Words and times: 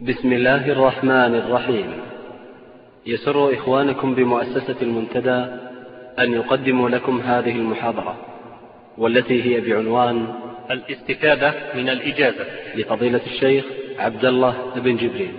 بسم 0.00 0.32
الله 0.32 0.72
الرحمن 0.72 1.34
الرحيم. 1.34 2.02
يسر 3.06 3.54
إخوانكم 3.54 4.14
بمؤسسة 4.14 4.76
المنتدى 4.82 5.46
أن 6.18 6.32
يقدموا 6.32 6.88
لكم 6.90 7.20
هذه 7.20 7.50
المحاضرة 7.50 8.16
والتي 8.98 9.42
هي 9.44 9.60
بعنوان 9.60 10.34
الاستفادة 10.70 11.54
من 11.74 11.88
الإجازة. 11.88 12.46
لفضيلة 12.74 13.20
الشيخ 13.26 13.64
عبد 13.98 14.24
الله 14.24 14.72
بن 14.76 14.96
جبريل. 14.96 15.34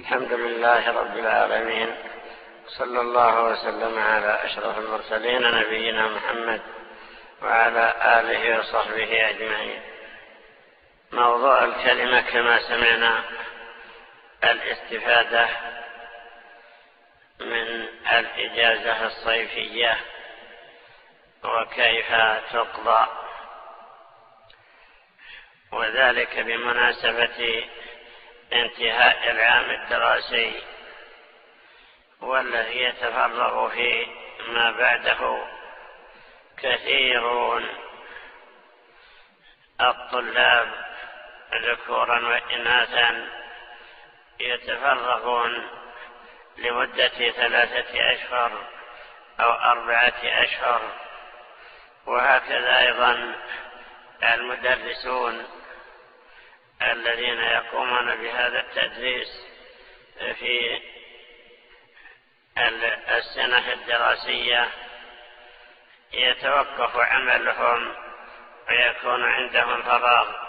الحمد 0.00 0.32
لله 0.32 1.00
رب 1.00 1.18
العالمين 1.18 1.88
صلى 2.66 3.00
الله 3.00 3.44
وسلم 3.44 3.98
على 3.98 4.38
أشرف 4.44 4.78
المرسلين 4.78 5.42
نبينا 5.42 6.08
محمد 6.16 6.60
وعلى 7.42 7.94
آله 8.20 8.58
وصحبه 8.58 9.30
أجمعين. 9.30 9.80
موضوع 11.12 11.64
الكلمة 11.64 12.20
كما 12.20 12.58
سمعنا 12.58 13.18
الاستفادة 14.44 15.48
من 17.40 17.88
الإجازة 18.12 19.06
الصيفية 19.06 19.98
وكيف 21.44 22.12
تقضى. 22.52 23.06
وذلك 25.72 26.38
بمناسبة 26.38 27.64
انتهاء 28.52 29.30
العام 29.30 29.70
الدراسي 29.70 30.62
والذي 32.20 32.82
يتفرغ 32.82 33.68
في 33.68 34.06
ما 34.48 34.70
بعده 34.70 35.46
كثيرون 36.58 37.68
الطلاب 39.80 40.68
ذكورا 41.54 42.28
وإناثا. 42.28 43.45
يتفرغون 44.40 45.68
لمدة 46.58 47.30
ثلاثة 47.30 48.12
أشهر 48.12 48.66
أو 49.40 49.52
أربعة 49.52 50.14
أشهر. 50.22 50.80
وهكذا 52.06 52.78
أيضا 52.78 53.34
المدرسون 54.22 55.46
الذين 56.82 57.40
يقومون 57.40 58.16
بهذا 58.16 58.60
التدريس 58.60 59.46
في 60.18 60.80
السنة 63.08 63.72
الدراسية 63.72 64.68
يتوقف 66.12 66.96
عملهم 66.96 67.94
ويكون 68.68 69.24
عندهم 69.24 69.82
فراغ. 69.82 70.45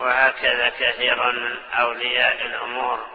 وهكذا 0.00 0.68
كثير 0.68 1.32
من 1.32 1.56
أولياء 1.72 2.46
الأمور 2.46 3.06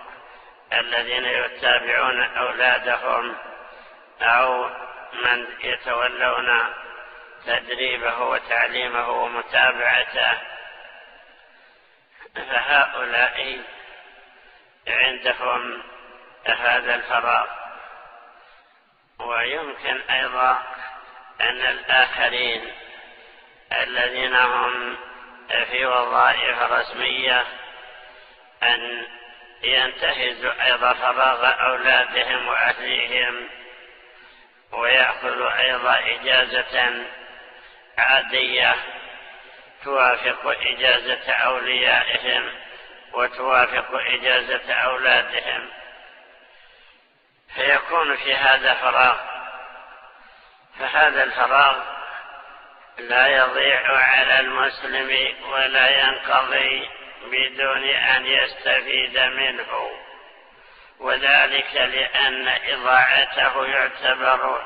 الذين 0.73 1.25
يتابعون 1.25 2.23
أولادهم 2.23 3.35
أو 4.21 4.69
من 5.13 5.47
يتولون 5.63 6.73
تدريبه 7.45 8.19
وتعليمه 8.19 9.09
ومتابعته. 9.09 10.37
فهؤلاء 12.35 13.61
عندهم 14.87 15.83
هذا 16.45 16.95
الفراغ. 16.95 17.47
ويمكن 19.19 20.01
أيضا 20.09 20.63
أن 21.41 21.61
الآخرين 21.61 22.71
الذين 23.71 24.35
هم 24.35 24.97
في 25.71 25.85
وظائف 25.85 26.61
رسمية 26.61 27.45
أن 28.63 29.05
ينتهزوا 29.63 30.65
أيضا 30.65 30.93
فراغ 30.93 31.65
أولادهم 31.65 32.47
وأهليهم 32.47 33.49
ويأخذوا 34.71 35.59
أيضا 35.59 35.99
إجازة 35.99 37.05
عادية 37.97 38.75
توافق 39.83 40.57
إجازة 40.61 41.31
أوليائهم 41.31 42.51
وتوافق 43.13 43.87
إجازة 43.93 44.73
أولادهم. 44.73 45.69
فيكون 47.55 48.15
في 48.15 48.35
هذا 48.35 48.73
فراغ. 48.73 49.17
فهذا 50.79 51.23
الفراغ 51.23 51.75
لا 52.97 53.27
يضيع 53.27 53.97
على 53.97 54.39
المسلم 54.39 55.35
ولا 55.51 56.03
ينقضي 56.03 56.89
بدون 57.31 57.83
أن 57.89 58.25
يستفيد 58.25 59.19
منه. 59.19 59.89
وذلك 60.99 61.75
لأن 61.75 62.47
إضاعته 62.47 63.65
يعتبر 63.65 64.63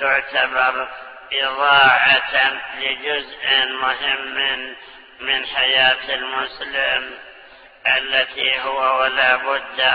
تعتبر 0.00 0.88
إضاعة 1.32 2.52
لجزء 2.78 3.66
مهم 3.66 4.74
من 5.20 5.46
حياة 5.46 6.14
المسلم 6.14 7.18
التي 7.86 8.60
هو 8.60 9.00
ولا 9.00 9.36
بد 9.36 9.92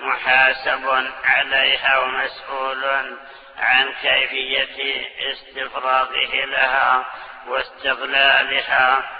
محاسب 0.00 1.10
عليها 1.24 1.98
ومسؤول 1.98 3.16
عن 3.60 3.92
كيفية 4.02 5.06
استفراغه 5.32 6.44
لها 6.44 7.06
واستغلالها. 7.46 9.10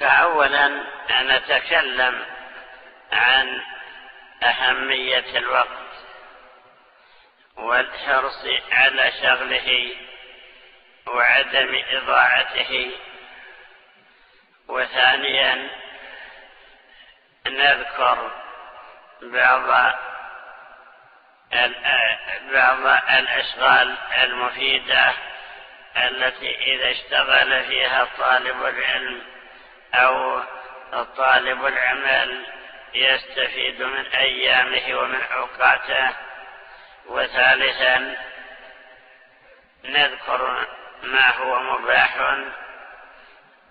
فأولا 0.00 0.84
نتكلم 1.10 2.26
عن 3.12 3.60
أهمية 4.42 5.38
الوقت 5.38 5.92
والحرص 7.56 8.46
على 8.72 9.12
شغله 9.22 9.96
وعدم 11.06 11.82
إضاعته. 11.90 12.90
وثانيا 14.68 15.70
نذكر 17.46 18.30
بعض 19.22 19.94
بعض 22.52 22.86
الأشغال 23.18 23.96
المفيدة 24.22 25.12
التي 25.96 26.56
إذا 26.56 26.90
اشتغل 26.90 27.64
فيها 27.64 28.08
طالب 28.18 28.66
العلم 28.66 29.22
أو 29.94 30.42
طالب 31.16 31.66
العمل 31.66 32.46
يستفيد 32.94 33.82
من 33.82 34.06
أيامه 34.06 34.98
ومن 34.98 35.20
أوقاته. 35.22 36.10
وثالثا 37.06 38.16
نذكر 39.84 40.66
ما 41.02 41.30
هو 41.30 41.62
مباح 41.62 42.16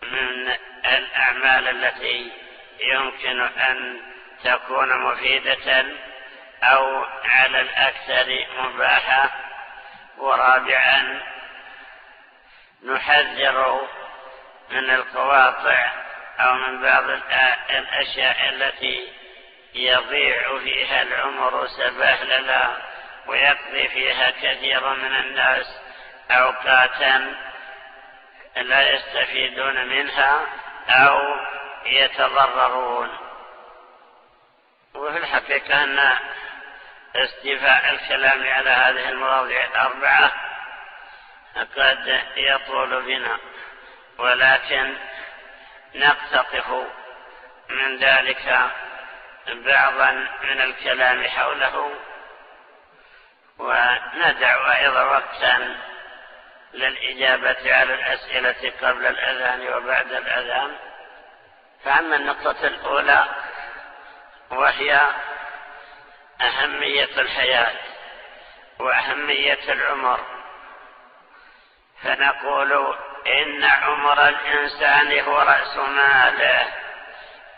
من 0.04 0.54
الأعمال 0.86 1.68
التي 1.68 2.32
يمكن 2.80 3.42
أن 3.42 4.02
تكون 4.44 4.98
مفيدة 4.98 5.86
أو 6.64 7.06
على 7.26 7.62
الأكثر 7.62 8.46
مباحة. 8.58 9.32
ورابعا 10.18 11.22
نحذر 12.84 13.82
من 14.72 14.90
القواطع 14.90 15.92
أو 16.40 16.54
من 16.54 16.82
بعض 16.82 17.04
الأشياء 17.70 18.50
التي 18.50 19.14
يضيع 19.76 20.60
فيها 20.60 21.02
العمر 21.02 21.68
سبهللا 21.68 22.78
ويقضي 23.28 23.88
فيها 23.88 24.30
كثير 24.30 24.90
من 24.90 25.16
الناس 25.16 25.82
أوقاتا 26.32 27.36
لا 28.56 28.92
يستفيدون 28.92 29.88
منها 29.88 30.46
أو 30.90 31.20
يتضررون. 31.86 33.10
وفي 34.96 35.18
الحقيقة 35.18 35.84
أن 35.84 36.18
استيفاء 37.16 37.90
الكلام 37.90 38.48
على 38.48 38.70
هذه 38.70 39.10
المواضيع 39.10 39.66
الأربعة 39.66 40.32
قد 41.78 42.22
يطول 42.36 43.02
بنا 43.02 43.38
ولكن 44.18 44.96
نقتطف 45.96 46.70
من 47.70 47.98
ذلك 47.98 48.70
بعضا 49.48 50.12
من 50.44 50.62
الكلام 50.62 51.28
حوله 51.28 51.92
وندع 53.58 54.78
أيضا 54.80 55.04
وقتا 55.04 55.76
للإجابة 56.74 57.76
على 57.76 57.94
الأسئلة 57.94 58.74
قبل 58.82 59.06
الأذان 59.06 59.74
وبعد 59.74 60.12
الأذان. 60.12 60.76
فأما 61.84 62.16
النقطة 62.16 62.68
الأولى 62.68 63.26
وهي 64.50 65.02
أهمية 66.42 67.10
الحياة 67.18 67.74
وأهمية 68.80 69.60
العمر. 69.70 70.20
فنقول 72.04 72.96
إن 73.28 73.64
عمر 73.64 74.28
الإنسان 74.28 75.20
هو 75.20 75.38
رأس 75.38 75.78
ماله. 75.78 76.68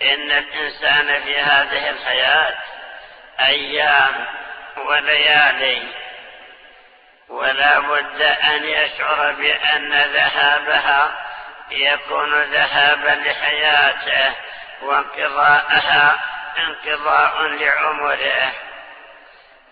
إن 0.01 0.31
الإنسان 0.31 1.24
في 1.24 1.39
هذه 1.39 1.89
الحياة 1.89 2.56
أيام 3.39 4.25
وليالي. 4.85 6.03
ولا 7.30 7.80
بد 7.80 8.21
أن 8.21 8.63
يشعر 8.63 9.31
بأن 9.31 9.94
ذهابها 9.94 11.25
يكون 11.71 12.41
ذهابا 12.41 13.30
لحياته 13.30 14.35
وانقضاءها 14.81 16.19
انقضاء 16.57 17.41
لعمره. 17.47 18.51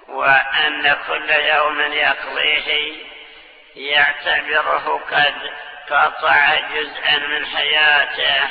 وأن 0.08 0.98
كل 1.08 1.30
يوم 1.30 1.82
يقضيه 1.82 2.98
يعتبره 3.76 5.02
قد 5.12 5.52
قطع 5.90 6.56
جزءا 6.56 7.18
من 7.18 7.46
حياته. 7.46 8.42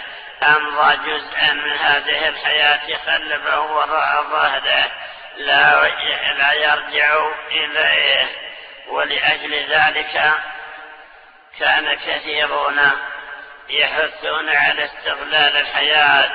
أمضى 0.42 0.96
جزءا 0.96 1.52
من 1.52 1.72
هذه 1.72 2.28
الحياة 2.28 2.96
خلفه 3.06 3.60
وراء 3.60 4.22
ظهره. 4.22 4.90
لا, 5.36 5.88
لا 6.32 6.52
يرجع 6.52 7.30
إليه. 7.50 8.28
ولأجل 8.88 9.54
ذلك 9.54 10.32
كان 11.58 11.94
كثيرون 11.94 12.90
يحثون 13.68 14.48
على 14.48 14.84
استغلال 14.84 15.56
الحياة 15.56 16.30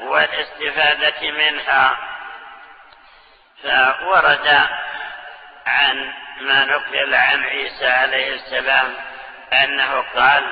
والاستفادة 0.00 1.30
منها. 1.30 2.13
فورد 3.70 4.68
عن 5.66 6.12
ما 6.40 6.64
نقل 6.64 7.14
عن 7.14 7.44
عيسى 7.44 7.86
عليه 7.86 8.34
السلام 8.34 8.94
أنه 9.52 10.00
قال 10.00 10.44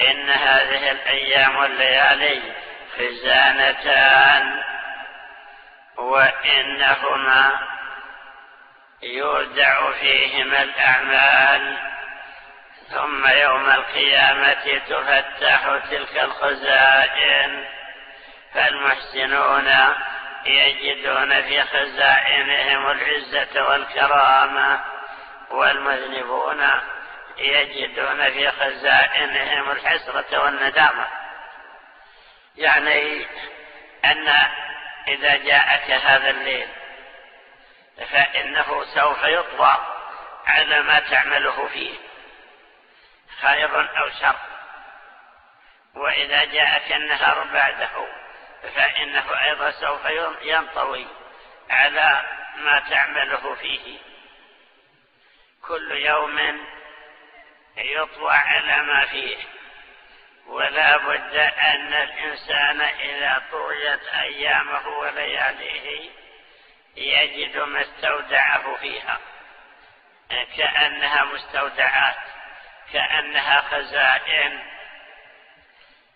إن 0.00 0.30
هذه 0.30 0.90
الأيام 0.90 1.56
والليالي 1.56 2.42
خزانتان 2.98 4.62
وإنهما 5.96 7.60
يودع 9.02 9.92
فيهما 9.92 10.62
الأعمال. 10.62 11.76
ثم 12.88 13.26
يوم 13.26 13.70
القيامة 13.70 14.80
تفتح 14.88 15.78
تلك 15.90 16.18
الخزائن. 16.18 17.64
فالمحسنون 18.54 19.68
يجدون 20.46 21.42
في 21.42 21.62
خزائنهم 21.62 22.90
العزة 22.90 23.68
والكرامة 23.68 24.84
والمذنبون 25.50 26.70
يجدون 27.38 28.30
في 28.30 28.50
خزائنهم 28.50 29.70
الحسرة 29.70 30.44
والندامة. 30.44 31.06
يعني 32.56 33.26
أن 34.04 34.28
إذا 35.08 35.36
جاءك 35.36 35.90
هذا 35.90 36.30
الليل 36.30 36.68
فإنه 38.10 38.84
سوف 38.94 39.24
يطوى 39.24 39.76
على 40.46 40.82
ما 40.82 41.00
تعمله 41.00 41.68
فيه 41.68 41.94
خير 43.40 43.98
أو 43.98 44.10
شر. 44.20 44.36
وإذا 45.94 46.44
جاءك 46.44 46.92
النهار 46.92 47.44
بعده 47.44 48.08
فإنه 48.62 49.42
أيضا 49.44 49.70
سوف 49.70 50.04
ينطوي 50.42 51.06
على 51.70 52.22
ما 52.56 52.80
تعمله 52.90 53.54
فيه. 53.54 53.98
كل 55.62 55.92
يوم 55.92 56.66
يطوى 57.76 58.32
على 58.32 58.82
ما 58.82 59.04
فيه. 59.04 59.36
ولا 60.46 60.96
بد 60.96 61.36
أن 61.36 61.92
الإنسان 61.92 62.80
إذا 62.80 63.42
طويت 63.50 64.06
أيامه 64.08 64.88
ولياليه 64.88 66.10
يجد 66.96 67.56
ما 67.56 67.80
استودعه 67.80 68.76
فيها. 68.76 69.18
كأنها 70.56 71.24
مستودعات 71.24 72.16
كأنها 72.92 73.60
خزائن. 73.60 74.62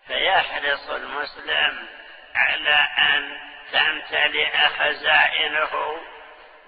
فيحرص 0.06 0.90
المسلم 0.90 1.88
على 2.34 2.88
أن 2.98 3.38
تمتلئ 3.72 4.68
خزائنه 4.68 6.00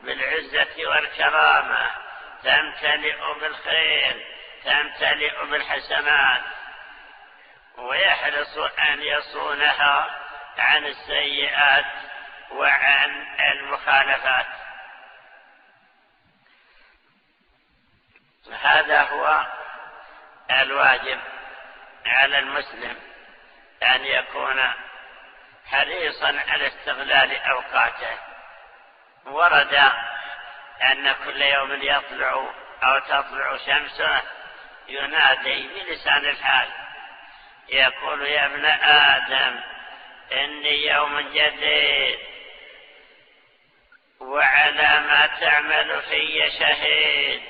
بالعزة 0.03 0.87
والكرامة 0.87 1.91
تمتلئ 2.43 3.35
بالخير 3.41 4.27
تمتلئ 4.65 5.45
بالحسنات. 5.45 6.43
ويحرص 7.79 8.57
أن 8.59 9.03
يصونها 9.03 10.21
عن 10.59 10.87
السيئات 10.87 11.87
وعن 12.51 13.27
المخالفات. 13.53 14.47
هذا 18.63 19.03
هو 19.03 19.47
الواجب 20.51 21.21
على 22.07 22.39
المسلم 22.39 22.97
أن 23.83 24.05
يكون 24.05 24.63
حريصا 25.67 26.27
على 26.49 26.67
استغلال 26.67 27.37
أوقاته. 27.37 28.19
ورد 29.27 29.75
أن 30.83 31.13
كل 31.13 31.43
يوم 31.43 31.83
يطلع 31.83 32.49
أو 32.83 32.99
تطلع 32.99 33.57
شمسه 33.57 34.23
ينادي 34.89 35.69
بلسان 35.69 36.27
الحال. 36.27 36.69
يقول 37.69 38.23
يا 38.27 38.47
ابن 38.47 38.65
آدم 38.65 39.61
إني 40.33 40.87
يوم 40.87 41.21
جديد 41.21 42.19
وعلى 44.21 45.01
ما 45.01 45.27
تعمل 45.41 46.03
في 46.03 46.51
شهيد. 46.59 47.43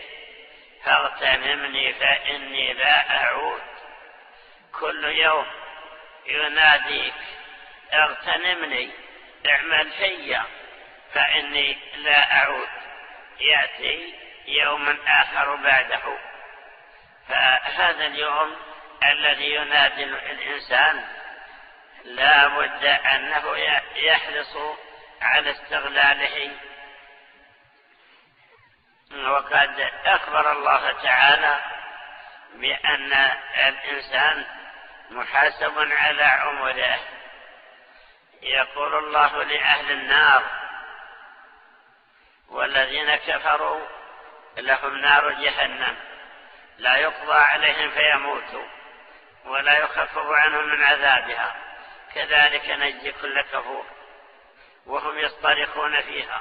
فاغتنمني 0.84 1.92
فإني 1.92 2.72
لا 2.72 3.24
أعود. 3.24 3.62
كل 4.80 5.04
يوم 5.04 5.46
يناديك 6.26 7.14
أغتنمني 7.94 8.90
اعمل 9.46 9.90
في 9.90 10.40
فإني 11.14 11.78
لا 11.96 12.32
أعود. 12.32 12.68
يأتي 13.40 14.14
يوم 14.46 14.98
آخر 15.06 15.54
بعده. 15.54 16.18
فهذا 17.28 18.06
اليوم 18.06 18.56
الذي 19.02 19.54
ينادي 19.54 20.04
الإنسان 20.04 21.04
لا 22.04 22.48
بد 22.48 22.84
أنه 22.84 23.56
يحرص 23.96 24.56
على 25.22 25.50
استغلاله. 25.50 26.50
وقد 29.26 29.90
أخبر 30.04 30.52
الله 30.52 31.02
تعالى 31.02 31.60
بأن 32.54 33.12
الإنسان 33.68 34.46
محاسب 35.10 35.92
على 35.92 36.24
عمره. 36.24 37.13
يقول 38.44 38.94
الله 38.94 39.42
لأهل 39.42 39.90
النار 39.90 40.42
والذين 42.48 43.16
كفروا 43.16 43.86
لهم 44.56 44.96
نار 44.96 45.30
جهنم. 45.30 45.96
لا 46.78 46.96
يقضى 46.96 47.34
عليهم 47.34 47.90
فيموتوا 47.90 48.66
ولا 49.44 49.78
يخفف 49.78 50.26
عنهم 50.26 50.68
من 50.68 50.82
عذابها. 50.84 51.56
كذلك 52.14 52.70
نجزي 52.70 53.12
كل 53.12 53.42
كفور. 53.42 53.86
وهم 54.86 55.18
يصطرخون 55.18 56.00
فيها. 56.00 56.40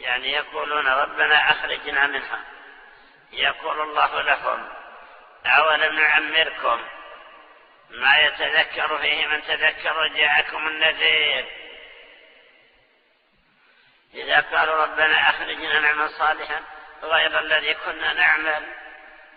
يعني 0.00 0.32
يقولون 0.32 0.88
ربنا 0.88 1.50
أخرجنا 1.50 2.06
منها. 2.06 2.44
يقول 3.32 3.80
الله 3.80 4.20
لهم 4.20 4.68
أولم 5.46 5.98
نعمركم 5.98 6.80
ما 7.90 8.16
يتذكر 8.16 8.98
فيه 8.98 9.26
من 9.26 9.42
تذكر 9.42 9.98
وجاءكم 9.98 10.66
النذير. 10.66 11.46
إذا 14.14 14.40
قالوا 14.40 14.84
ربنا 14.84 15.30
أخرجنا 15.30 15.80
نعمل 15.80 16.10
صالحا 16.10 16.60
غير 17.02 17.38
الذي 17.38 17.74
كنا 17.74 18.12
نعمل. 18.12 18.66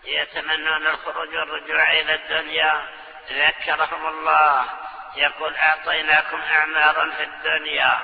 يتمنون 0.04 0.86
الخروج 0.86 1.34
والرجوع 1.34 1.92
إلى 1.92 2.14
الدنيا. 2.14 2.88
ذكرهم 3.30 4.06
الله. 4.06 4.68
يقول 5.16 5.56
أعطيناكم 5.56 6.40
أعمارا 6.40 7.10
في 7.10 7.22
الدنيا 7.22 8.00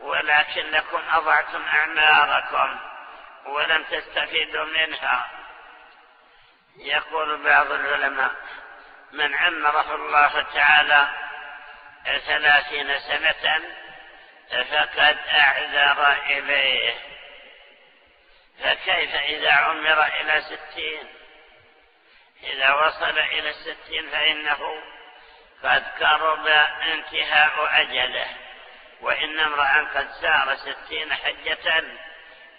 ولكنكم 0.00 1.02
أضعتم 1.12 1.62
أعماركم 1.62 2.78
ولم 3.46 3.82
تستفيدوا 3.82 4.64
منها. 4.64 5.30
يقول 6.78 7.42
بعض 7.42 7.72
العلماء 7.72 8.30
من 9.16 9.34
عمره 9.34 9.94
الله 9.94 10.42
تعالى 10.54 11.08
ثلاثين 12.26 12.98
سنة 12.98 13.62
فقد 14.50 15.18
أعذر 15.28 16.12
إليه. 16.12 16.94
فكيف 18.60 19.14
إذا 19.14 19.52
عمر 19.52 20.06
إلى 20.06 20.40
ستين؟ 20.40 21.08
إذا 22.42 22.74
وصل 22.74 23.18
إلى 23.18 23.50
الستين 23.50 24.10
فإنه 24.10 24.82
قد 25.62 25.84
قرب 26.00 26.46
انتهاء 26.92 27.80
أجله 27.80 28.26
وإن 29.00 29.40
امرأ 29.40 29.88
قد 29.94 30.08
سار 30.20 30.56
ستين 30.56 31.12
حجة 31.12 31.84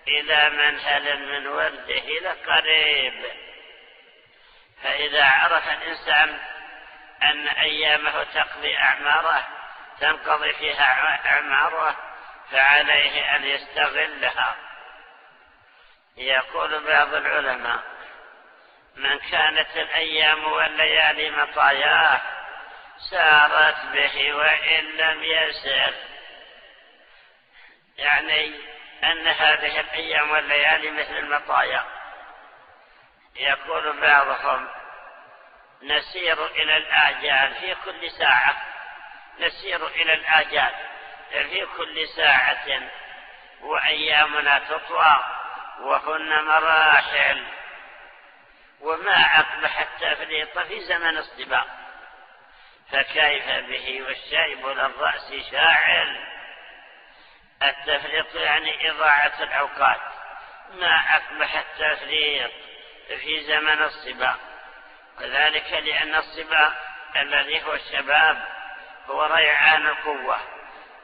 إلى 0.08 0.50
منهل 0.50 1.20
من 1.20 1.48
ورده 1.48 2.20
لقريب. 2.20 3.47
فإذا 4.84 5.26
عرف 5.26 5.70
الإنسان 5.70 6.40
أن 7.24 7.48
أيامه 7.48 8.24
تقضي 8.24 8.78
أعماره 8.78 9.48
تنقضي 10.00 10.54
فيها 10.54 10.84
أعماره 11.26 11.96
فعليه 12.52 13.36
أن 13.36 13.44
يستغلها. 13.44 14.56
يقول 16.18 16.84
بعض 16.84 17.14
العلماء 17.14 17.80
من 18.96 19.20
كانت 19.20 19.78
الأيام 19.78 20.44
والليالي 20.44 21.30
مطاياه 21.32 22.22
سارت 23.10 23.86
به 23.94 24.34
وإن 24.34 24.84
لم 24.84 25.24
يسر 25.24 25.94
يعني 27.98 28.52
أن 29.04 29.28
هذه 29.28 29.80
الأيام 29.80 30.32
والليالي 30.32 30.92
مثل 30.92 31.18
المطايا. 31.18 31.97
يقول 33.38 34.02
بعضهم 34.02 34.68
نسير 35.82 36.46
إلى 36.46 36.78
الآجال 36.78 37.54
في 37.56 37.76
كل 37.76 38.12
ساعة. 38.12 38.56
نسير 39.40 39.88
إلى 39.88 40.14
الآجال 40.14 40.72
في 41.30 41.66
كل 41.78 42.08
ساعة. 42.08 42.82
وأيامنا 43.62 44.60
تطوى 44.60 45.24
وهن 45.80 46.44
مراحل. 46.44 47.48
وما 48.82 49.40
أقبح 49.40 49.80
التفريط 49.80 50.60
في 50.60 50.80
زمن 50.80 51.18
الصباح 51.18 51.66
فكيف 52.92 53.46
به 53.50 54.04
والشيب 54.04 54.68
للرأس 54.68 55.34
شاعل؟ 55.52 56.28
التفريط 57.64 58.36
يعني 58.36 58.90
إضاعة 58.90 59.44
الأوقات. 59.44 60.02
ما 60.72 60.96
أقبح 61.16 61.56
التفريط 61.56 62.52
في 63.08 63.44
زمن 63.44 63.84
الصبا. 63.84 64.36
وذلك 65.18 65.74
لأن 65.74 66.16
الصبا 66.16 66.74
الذي 67.16 67.64
هو 67.64 67.74
الشباب 67.74 68.48
هو 69.10 69.26
ريعان 69.26 69.88
القوة. 69.88 70.40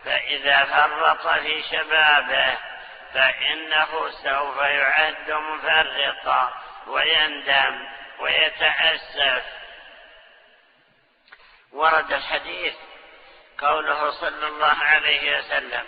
فإذا 0.06 0.66
فرط 0.66 1.28
في 1.28 1.64
شبابه 1.72 2.58
فإنه 3.14 4.10
سوف 4.10 4.58
يعد 4.58 5.32
مفرطا 5.32 6.54
ويندم 6.88 7.88
ويتأسف. 8.20 9.44
ورد 11.72 12.14
الحديث 12.14 12.76
قوله 13.58 14.12
صلى 14.12 14.48
الله 14.48 14.84
عليه 14.84 15.38
وسلم 15.38 15.86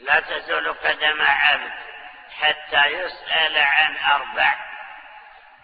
لا 0.00 0.20
تزول 0.20 0.72
قدم 0.72 1.22
عبد 1.22 1.81
حتى 2.40 2.86
يسأل 2.86 3.58
عن 3.58 3.96
أربع 3.96 4.54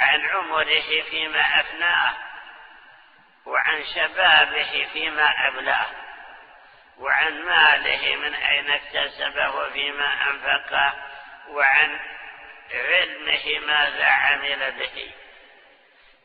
عن 0.01 0.27
عمره 0.27 1.03
فيما 1.11 1.61
أفناه 1.61 2.15
وعن 3.47 3.85
شبابه 3.95 4.89
فيما 4.93 5.49
أبلاه 5.49 5.87
وعن 6.99 7.43
ماله 7.43 8.17
من 8.17 8.35
أين 8.35 8.71
اكتسبه 8.71 9.71
فيما 9.71 10.31
أنفقه 10.31 10.93
وعن 11.49 12.01
علمه 12.75 13.59
ماذا 13.67 14.05
عمل 14.05 14.73
به. 14.73 15.11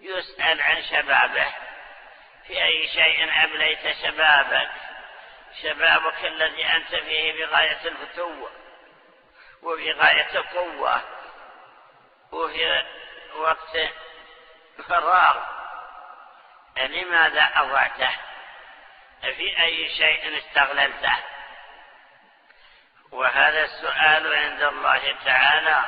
يسأل 0.01 0.61
عن 0.61 0.83
شبابه 0.83 1.53
في 2.47 2.63
أي 2.63 2.87
شيء 2.87 3.43
أبليت 3.43 3.97
شبابك؟ 4.03 4.69
شبابك 5.61 6.25
الذي 6.25 6.65
أنت 6.65 6.95
فيه 6.95 7.45
بغاية 7.45 7.87
الفتوة. 7.87 8.51
وفي 9.63 9.91
غاية 9.91 10.35
القوة 10.35 11.01
وفي 12.31 12.83
وقت 13.35 13.77
فراغ 14.87 15.37
لماذا 16.77 17.51
أضعته 17.55 18.11
في 19.21 19.61
أي 19.63 19.89
شيء 19.89 20.37
استغللته؟ 20.37 21.15
وهذا 23.11 23.63
السؤال 23.63 24.35
عند 24.35 24.61
الله 24.61 25.15
تعالى. 25.25 25.83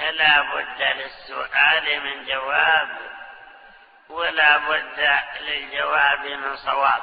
فلا 0.00 0.42
بد 0.42 0.82
للسؤال 0.82 2.00
من 2.00 2.24
جواب 2.24 2.98
ولا 4.08 4.56
بد 4.56 5.20
للجواب 5.40 6.26
من 6.26 6.56
صواب. 6.56 7.02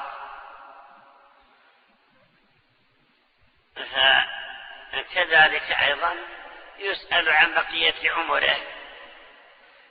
فكذلك 4.93 5.71
أيضا 5.71 6.15
يسأل 6.79 7.29
عن 7.29 7.53
بقية 7.53 8.11
عمره. 8.11 8.57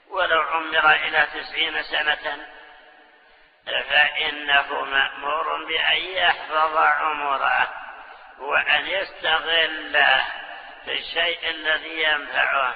ولو 0.09 0.41
عمر 0.41 0.91
إلى 0.91 1.27
تسعين 1.33 1.83
سنة 1.83 2.47
فإنه 3.65 4.83
مأمور 4.83 5.65
بأن 5.65 5.97
يحفظ 5.97 6.77
عمره 6.77 7.73
وأن 8.39 8.87
يستغله 8.87 10.25
في 10.85 10.93
الشيء 10.93 11.49
الذي 11.49 12.03
ينفعه. 12.03 12.75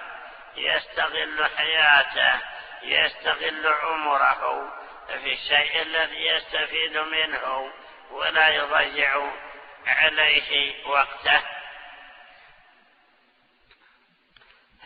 يستغل 0.56 1.50
حياته 1.58 2.42
يستغل 2.82 3.68
عمره 3.68 4.74
في 5.08 5.34
الشيء 5.34 5.82
الذي 5.82 6.26
يستفيد 6.26 6.98
منه 6.98 7.72
ولا 8.12 8.48
يضيع 8.48 9.32
عليه 9.88 10.86
وقته. 10.88 11.57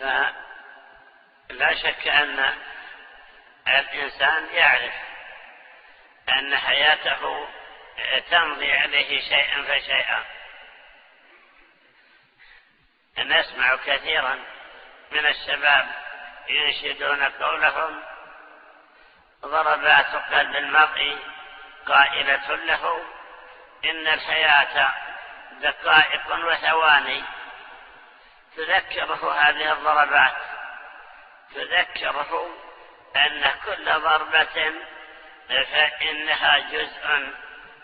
فلا 0.02 1.76
شك 1.76 2.08
أن 2.08 2.54
الإنسان 3.68 4.48
يعرف 4.54 4.94
أن 6.30 6.58
حياته 6.58 7.48
تمضي 8.32 8.74
عليه 8.74 9.22
شيئا 9.22 9.64
فشيئا. 9.64 10.24
نسمع 13.18 13.76
كثيرا 13.76 14.40
من 15.12 15.26
الشباب 15.26 15.88
ينشدون 16.50 17.24
قولهم 17.24 18.04
ضربات 19.42 20.16
قلب 20.34 20.56
المرء 20.56 21.18
قائلة 21.86 22.56
له 22.56 23.04
إن 23.86 24.08
الحياة 24.08 24.92
دقائق 25.62 26.36
وثواني 26.36 27.24
تذكره 28.58 29.34
هذه 29.34 29.74
الضربات. 29.74 30.36
تذكره 31.56 32.50
أن 33.16 33.52
كل 33.66 33.86
ضربة 33.86 34.74
فإنها 35.48 36.60
جزء 36.60 37.34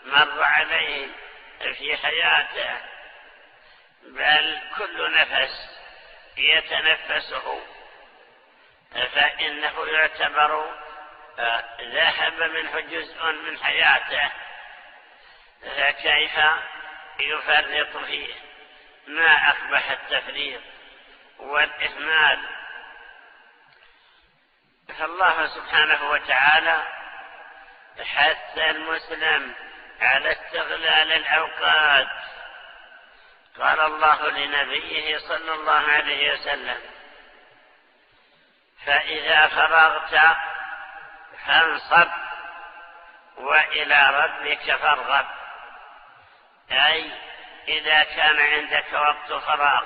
مر 0.04 0.42
عليه 0.42 1.08
في 1.58 1.96
حياته 1.96 2.80
بل 4.02 4.58
كل 4.78 5.14
نفس 5.14 5.80
يتنفسه. 6.36 7.60
فإنه 9.14 9.86
يعتبر 9.86 10.74
ذهب 11.80 12.42
منه 12.42 12.80
جزء 12.80 13.24
من 13.32 13.58
حياته. 13.58 14.30
فكيف 15.62 16.38
يفرط 17.20 17.96
فيه؟ 18.04 18.47
ما 19.08 19.48
أقبح 19.48 19.90
التفريط 19.90 20.62
والإهمال. 21.38 22.48
فالله 24.98 25.46
سبحانه 25.46 26.10
وتعالى 26.10 26.82
حث 28.04 28.58
المسلم 28.58 29.54
على 30.00 30.32
استغلال 30.32 31.12
الأوقات. 31.12 32.08
قال 33.58 33.80
الله 33.80 34.28
لنبيه 34.30 35.18
صلى 35.18 35.54
الله 35.54 35.90
عليه 35.92 36.32
وسلم 36.32 36.80
فإذا 38.86 39.46
فرغت 39.46 40.36
فانصب 41.46 42.08
وإلى 43.36 44.10
ربك 44.10 44.76
فارغب. 44.76 45.26
أي 46.72 47.27
إذا 47.68 48.02
كان 48.04 48.40
عندك 48.40 48.92
وقت 48.92 49.42
فراغ 49.42 49.84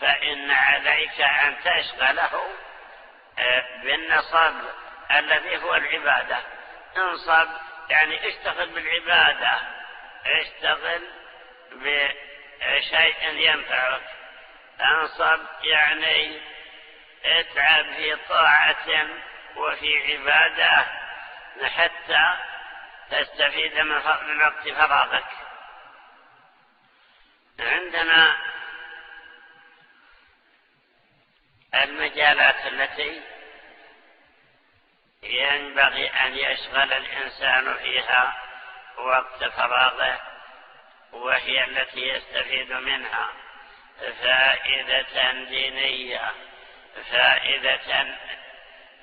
فإن 0.00 0.50
عليك 0.50 1.20
أن 1.20 1.56
تشغله 1.64 2.50
آه، 3.38 3.82
بالنصب 3.82 4.54
الذي 5.10 5.62
هو 5.62 5.74
العبادة. 5.74 6.38
انصب 6.96 7.48
يعني 7.90 8.28
اشتغل 8.28 8.68
بالعبادة 8.70 9.60
اشتغل 10.26 11.02
بشيء 11.72 13.28
ينفعك. 13.32 14.02
انصب 14.80 15.40
يعني 15.62 16.40
اتعب 17.24 17.84
في 17.84 18.16
طاعة 18.28 19.06
وفي 19.56 20.12
عبادة 20.12 20.86
حتى 21.76 22.36
تستفيد 23.10 23.78
من 23.78 24.40
وقت 24.42 24.68
فراغك. 24.68 25.45
عندنا 27.60 28.36
المجالات 31.74 32.66
التي 32.66 33.22
ينبغي 35.22 36.08
أن 36.10 36.36
يشغل 36.36 36.92
الإنسان 36.92 37.74
فيها 37.74 38.42
وقت 38.98 39.44
فراغه 39.44 40.20
وهي 41.12 41.64
التي 41.64 42.08
يستفيد 42.08 42.72
منها. 42.72 43.30
فائدة 44.22 45.32
دينية 45.32 46.32
فائدة 47.10 48.16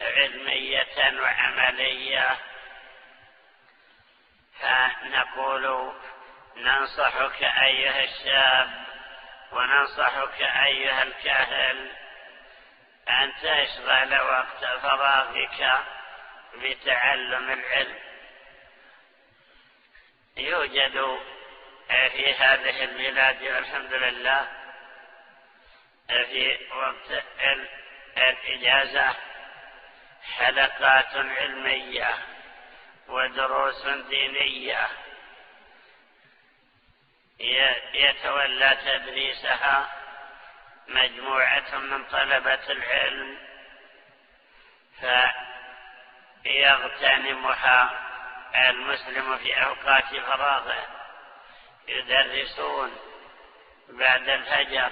علمية 0.02 1.22
وعملية. 1.22 2.38
فنقول 4.60 5.94
ننصحك 6.56 7.44
أيها 7.44 8.04
الشاب 8.04 8.70
وننصحك 9.52 10.42
أيها 10.42 11.04
الكاهل 11.04 11.92
أن 13.10 13.34
تشغل 13.42 14.22
وقت 14.22 14.66
فراغك 14.82 15.84
بتعلم 16.56 17.52
العلم. 17.52 18.00
يوجد 20.38 21.20
في 21.88 22.34
هذه 22.34 22.84
البلاد 22.84 23.44
والحمد 23.44 23.94
لله 23.94 24.48
في 26.08 26.60
وقت 26.76 27.24
الإجازة 28.18 29.16
حلقات 30.38 31.16
علمية 31.16 32.10
ودروس 33.08 33.88
دينية 33.88 34.88
يتولى 37.94 38.78
تدريسها 38.86 39.90
مجموعة 40.88 41.78
من 41.78 42.04
طلبة 42.04 42.60
العلم 42.70 43.38
فيغتنمها 46.44 48.00
المسلم 48.70 49.38
في 49.38 49.64
أوقات 49.66 50.16
فراغه. 50.16 50.88
يدرسون 51.88 52.92
بعد 53.90 54.30
الفجر 54.30 54.92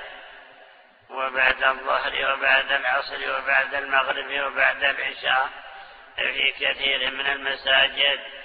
وبعد 1.10 1.64
الظهر 1.64 2.34
وبعد 2.34 2.72
العصر 2.72 3.38
وبعد 3.38 3.74
المغرب 3.74 4.46
وبعد 4.46 4.84
العشاء 4.84 5.50
في 6.16 6.52
كثير 6.52 7.12
من 7.12 7.28
المساجد. 7.28 8.41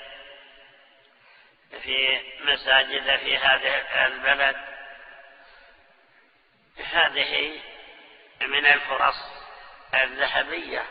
في 1.71 2.21
مساجد 2.41 3.17
في 3.17 3.37
هذا 3.39 4.07
البلد. 4.07 4.57
هذه 6.93 7.61
من 8.41 8.67
الفرص 8.67 9.17
الذهبية. 9.95 10.83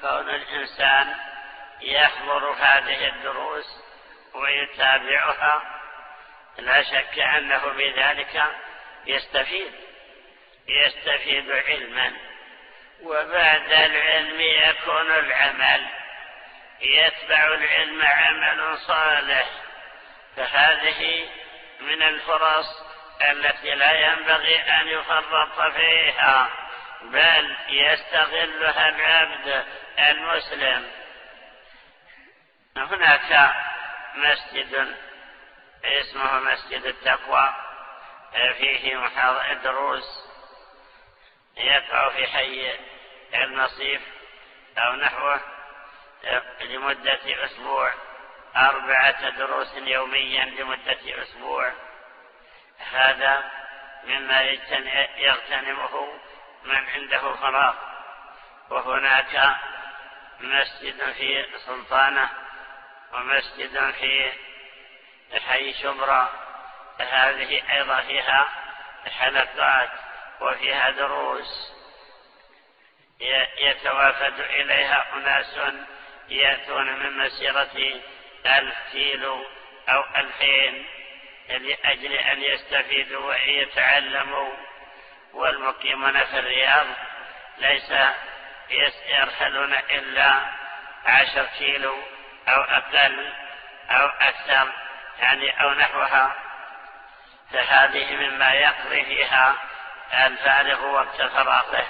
كون 0.00 0.30
الإنسان 0.30 1.16
يحضر 1.80 2.50
هذه 2.50 3.08
الدروس 3.08 3.66
ويتابعها 4.34 5.80
لا 6.58 6.82
شك 6.82 7.18
أنه 7.18 7.68
بذلك 7.68 8.42
يستفيد 9.06 9.72
يستفيد 10.68 11.50
علما. 11.50 12.12
وبعد 13.02 13.72
العلم 13.72 14.40
يكون 14.40 15.10
العمل 15.10 15.86
يتبع 16.80 17.46
العلم 17.46 18.02
عمل 18.02 18.78
صالح. 18.78 19.69
فهذه 20.36 21.28
من 21.80 22.02
الفرص 22.02 22.66
التي 23.30 23.74
لا 23.74 23.92
ينبغي 23.92 24.56
أن 24.56 24.88
يفرط 24.88 25.72
فيها 25.72 26.48
بل 27.02 27.56
يستغلها 27.68 28.88
العبد 28.88 29.64
المسلم. 29.98 30.90
هناك 32.76 33.54
مسجد 34.14 34.96
اسمه 35.84 36.40
مسجد 36.40 36.84
التقوى 36.84 37.54
فيه 38.58 38.96
دروس 39.62 40.30
يقع 41.56 42.08
في 42.08 42.26
حي 42.26 42.78
النصيف 43.34 44.02
أو 44.78 44.92
نحوه 44.92 45.40
لمدة 46.60 47.44
أسبوع. 47.44 48.09
أربعة 48.56 49.30
دروس 49.30 49.74
يوميا 49.76 50.44
لمدة 50.44 51.22
أسبوع. 51.22 51.72
هذا 52.92 53.50
مما 54.04 54.42
يغتنمه 55.16 56.12
من 56.64 56.88
عنده 56.94 57.34
فراغ. 57.34 57.74
وهناك 58.70 59.56
مسجد 60.40 61.12
في 61.12 61.46
سلطانة 61.66 62.30
ومسجد 63.12 63.90
في 63.90 64.32
حي 65.48 65.72
شبرا. 65.72 66.28
هذه 67.00 67.72
أيضا 67.76 68.00
فيها 68.00 68.48
حلقات 69.18 69.90
وفيها 70.40 70.90
دروس 70.90 71.72
يتوافد 73.58 74.40
إليها 74.40 75.06
أناس 75.14 75.60
يأتون 76.28 76.98
من 76.98 77.18
مسيرة 77.18 78.00
ألف 78.46 78.74
كيلو 78.92 79.46
أو 79.88 80.04
ألفين 80.16 80.86
لأجل 81.48 82.12
أن 82.12 82.42
يستفيدوا 82.42 83.28
ويتعلموا. 83.28 84.52
والمقيمون 85.32 86.24
في 86.24 86.38
الرياض 86.38 86.86
ليس 87.58 87.92
يرحلون 89.08 89.74
إلا 89.74 90.40
عشر 91.06 91.46
كيلو 91.58 91.96
أو 92.48 92.60
أقل 92.62 93.32
أو 93.90 94.06
أكثر 94.06 94.72
يعني 95.20 95.62
أو 95.62 95.70
نحوها. 95.70 96.36
فهذه 97.52 98.16
مما 98.16 98.52
يقضي 98.52 99.04
فيها 99.04 99.54
الفارغ 100.26 100.86
وقت 100.86 101.22
فراغه. 101.22 101.86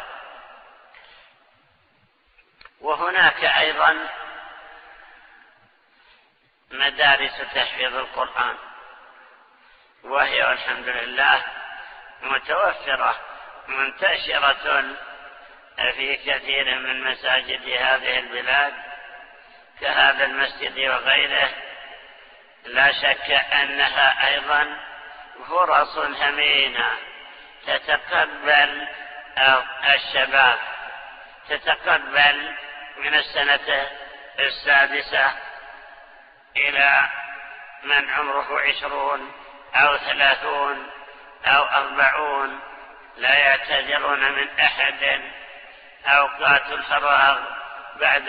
وهناك 2.81 3.45
أيضا 3.45 4.09
مدارس 6.71 7.39
تحفيظ 7.55 7.97
القرآن. 7.97 8.57
وهي 10.05 10.43
والحمد 10.43 10.89
لله 10.89 11.43
متوفرة 12.23 13.21
منتشرة 13.69 14.85
في 15.77 16.17
كثير 16.17 16.79
من 16.79 17.05
مساجد 17.05 17.69
هذه 17.69 18.19
البلاد 18.19 18.73
كهذا 19.81 20.25
المسجد 20.25 20.79
وغيره. 20.79 21.51
لا 22.65 22.93
شك 22.93 23.31
أنها 23.31 24.29
أيضا 24.29 24.79
فرص 25.49 25.99
همينة 25.99 26.99
تتقبل 27.67 28.89
الشباب 29.95 30.59
تتقبل 31.49 32.55
من 32.97 33.15
السنة 33.15 33.89
السادسة 34.39 35.33
إلى 36.57 37.09
من 37.83 38.11
عمره 38.11 38.61
عشرون 38.61 39.33
أو 39.75 39.97
ثلاثون 39.97 40.91
أو 41.47 41.65
أربعون 41.65 42.61
لا 43.17 43.39
يعتذرون 43.39 44.33
من 44.33 44.61
أحد 44.61 45.21
أوقات 46.07 46.67
الفراغ 46.73 47.39
بعد 48.01 48.25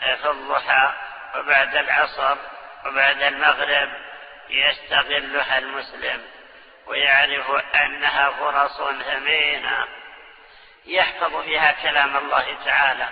في 0.00 0.30
الضحى 0.30 0.92
وبعد 1.36 1.76
العصر 1.76 2.36
وبعد 2.86 3.22
المغرب 3.22 3.90
يستغلها 4.50 5.58
المسلم 5.58 6.22
ويعرف 6.86 7.50
أنها 7.74 8.30
فرص 8.30 8.80
ثمينة. 9.02 9.86
يحفظ 10.86 11.42
فيها 11.42 11.72
كلام 11.72 12.16
الله 12.16 12.56
تعالى. 12.64 13.08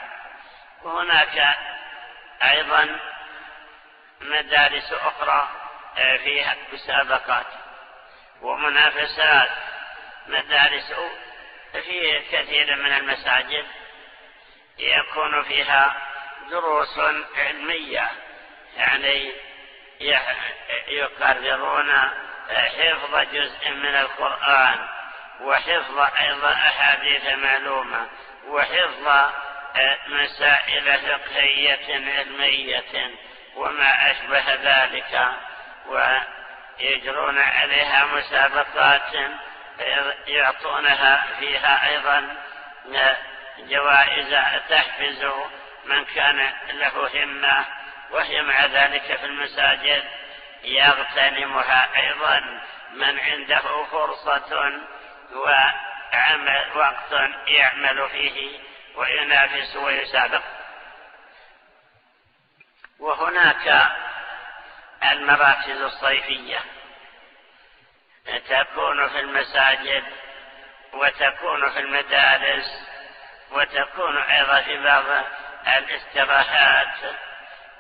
وهناك 0.83 1.57
أيضا 2.43 2.99
مدارس 4.21 4.93
أخرى 4.93 5.49
فيها 6.25 6.57
مسابقات 6.73 7.47
ومنافسات. 8.43 9.51
مدارس 10.27 10.93
في 11.73 12.21
كثير 12.33 12.77
من 12.77 12.93
المساجد 12.93 13.67
يكون 14.79 15.43
فيها 15.43 15.97
دروس 16.51 16.99
علمية 17.37 18.11
يعني 18.77 19.33
يقررون 20.89 21.93
حفظ 22.51 23.17
جزء 23.33 23.71
من 23.71 23.95
القرآن 23.95 24.89
وحفظ 25.41 25.99
أيضا 25.99 26.53
أحاديث 26.53 27.25
معلومة 27.27 28.09
وحفظ 28.47 29.33
مسائل 30.09 30.99
فقهية 30.99 32.19
علمية. 32.19 33.11
وما 33.59 34.11
أشبه 34.11 34.55
ذلك 34.55 35.29
ويجرون 35.87 37.39
عليها 37.39 38.07
مسابقات 38.07 39.13
يعطونها 40.27 41.27
فيها 41.39 41.89
أيضا 41.89 42.37
جوائز 43.59 44.31
تحفز 44.69 45.25
من 45.85 46.05
كان 46.05 46.53
له 46.69 47.25
همة 47.25 47.65
وهي 48.11 48.43
مع 48.43 48.67
ذلك 48.67 49.17
في 49.17 49.25
المساجد 49.25 50.05
يغتنمها 50.65 51.89
أيضا. 51.97 52.61
من 52.93 53.19
عنده 53.21 53.85
فرصة 53.85 54.81
وعمل 55.33 56.65
وقت 56.75 57.13
يعمل 57.47 58.09
فيه 58.09 58.59
وينافس 58.97 59.77
ويسابق 59.77 60.43
وهناك 62.99 63.89
المراكز 65.13 65.81
الصيفية. 65.81 66.59
تكون 68.49 69.09
في 69.09 69.21
المساجد 69.21 70.05
وتكون 70.93 71.71
في 71.71 71.79
المدارس 71.79 72.89
وتكون 73.51 74.19
أيضا 74.19 74.61
في 74.61 74.83
بعض 74.85 75.05
الاستراحات. 75.77 77.15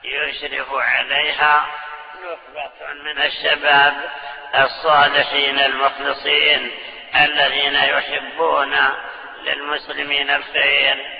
يشرف 0.04 0.74
عليها 0.74 1.66
نخبة 2.14 2.92
من 2.92 3.22
الشباب 3.22 4.10
الصالحين 4.54 5.58
المخلصين 5.58 6.70
الذين 7.20 7.74
يحبون 7.74 8.76
للمسلمين 9.42 10.30
الخير 10.30 11.18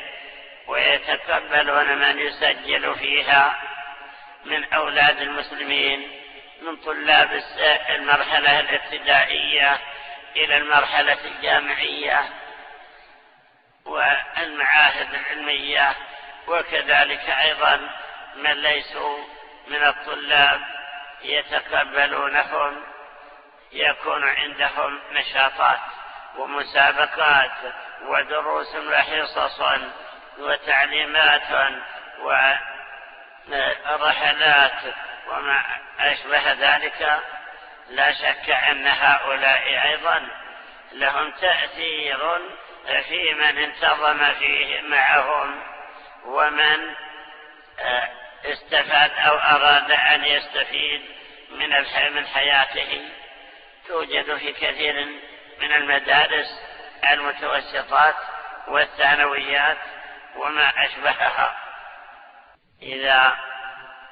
ويتقبلون 0.66 1.98
من 1.98 2.18
يسجل 2.18 2.94
فيها. 2.94 3.58
من 4.44 4.72
أولاد 4.72 5.20
المسلمين 5.20 6.10
من 6.62 6.76
طلاب 6.76 7.42
المرحلة 7.90 8.60
الابتدائية 8.60 9.78
إلى 10.36 10.56
المرحلة 10.56 11.18
الجامعية 11.24 12.24
والمعاهد 13.84 15.14
العلمية 15.14 15.94
وكذلك 16.48 17.30
أيضا 17.30 17.90
من 18.36 18.52
ليسوا 18.52 19.18
من 19.68 19.82
الطلاب 19.82 20.60
يتقبلونهم 21.22 22.84
يكون 23.72 24.24
عندهم 24.24 25.00
نشاطات 25.12 25.80
ومسابقات 26.36 27.52
ودروس 28.02 28.74
وحصص 28.74 29.62
وتعليمات 30.38 31.72
ورحلات 33.48 34.94
وما 35.28 35.64
أشبه 35.98 36.52
ذلك 36.52 37.22
لا 37.90 38.12
شك 38.12 38.50
أن 38.50 38.86
هؤلاء 38.86 39.88
أيضا 39.88 40.28
لهم 40.92 41.30
تأثير 41.30 42.38
في 43.08 43.34
من 43.34 43.58
انتظم 43.58 44.32
فيه 44.34 44.80
معهم 44.80 45.60
ومن 46.24 46.94
آه، 47.80 48.08
استفاد 48.44 49.10
أو 49.18 49.38
أراد 49.38 49.90
أن 49.90 50.24
يستفيد 50.24 51.02
من 51.50 51.68
من 52.14 52.26
حياته. 52.26 53.10
توجد 53.88 54.36
في 54.36 54.52
كثير 54.52 55.06
من 55.60 55.72
المدارس 55.72 56.62
المتوسطات 57.12 58.14
والثانويات 58.68 59.78
وما 60.36 60.72
أشبهها. 60.84 61.67
إذا 62.82 63.32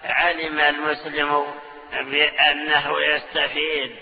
علم 0.04 0.60
المسلم 0.60 1.46
بأنه 1.92 3.00
يستفيد 3.00 3.96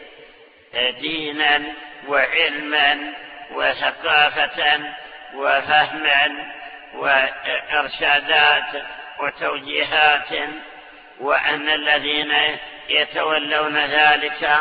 دينا 1.01 1.63
وعلما 2.09 3.15
وثقافة 3.53 4.81
وفهما 5.35 6.53
وإرشادات 6.95 8.83
وتوجيهات 9.21 10.49
وأن 11.21 11.69
الذين 11.69 12.33
يتولون 12.89 13.77
ذلك 13.77 14.59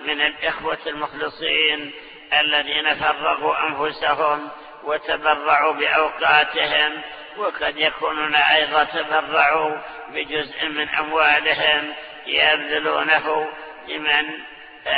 من 0.00 0.20
الإخوة 0.20 0.78
المخلصين 0.86 1.92
الذين 2.40 2.94
فرغوا 2.94 3.54
أنفسهم 3.68 4.48
وتبرعوا 4.84 5.72
بأوقاتهم 5.72 7.02
وقد 7.36 7.78
يكونون 7.78 8.34
أيضا 8.34 8.84
تبرعوا 8.84 9.76
بجزء 10.08 10.66
من 10.66 10.88
أموالهم 10.88 11.94
يبذلونه 12.26 13.48
لمن 13.88 14.38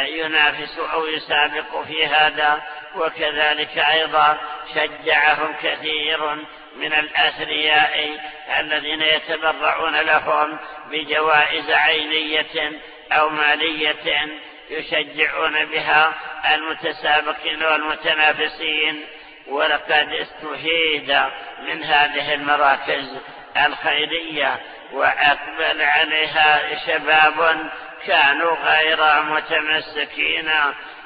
ينافس 0.07 0.79
أو 0.79 1.07
يسابق 1.07 1.83
في 1.83 2.07
هذا. 2.07 2.63
وكذلك 2.95 3.79
أيضا 3.79 4.39
شجعهم 4.75 5.55
كثير 5.63 6.35
من 6.77 6.93
الأثرياء 6.93 8.19
الذين 8.59 9.03
يتبرعون 9.03 9.97
لهم 9.97 10.59
بجوائز 10.91 11.71
عينية 11.71 12.81
أو 13.13 13.29
مالية 13.29 14.29
يشجعون 14.71 15.65
بها 15.65 16.15
المتسابقين 16.55 17.63
والمتنافسين. 17.63 19.07
ولقد 19.49 20.13
استفيد 20.13 21.19
من 21.61 21.85
هذه 21.85 22.35
المراكز 22.35 23.19
الخيرية 23.67 24.61
وأقبل 24.93 25.83
عليها 25.83 26.77
شباب 26.87 27.69
كانوا 28.07 28.57
غير 28.57 29.23
متمسكين 29.23 30.51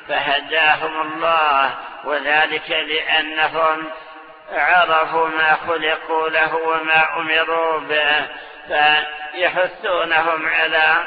فهداهم 0.09 1.01
الله 1.01 1.75
وذلك 2.05 2.71
لأنهم 2.71 3.91
عرفوا 4.53 5.29
ما 5.29 5.55
خلقوا 5.55 6.29
له 6.29 6.57
وما 6.57 7.17
أمروا 7.17 7.81
به 7.81 8.27
فيحثونهم 8.69 10.49
على 10.49 11.05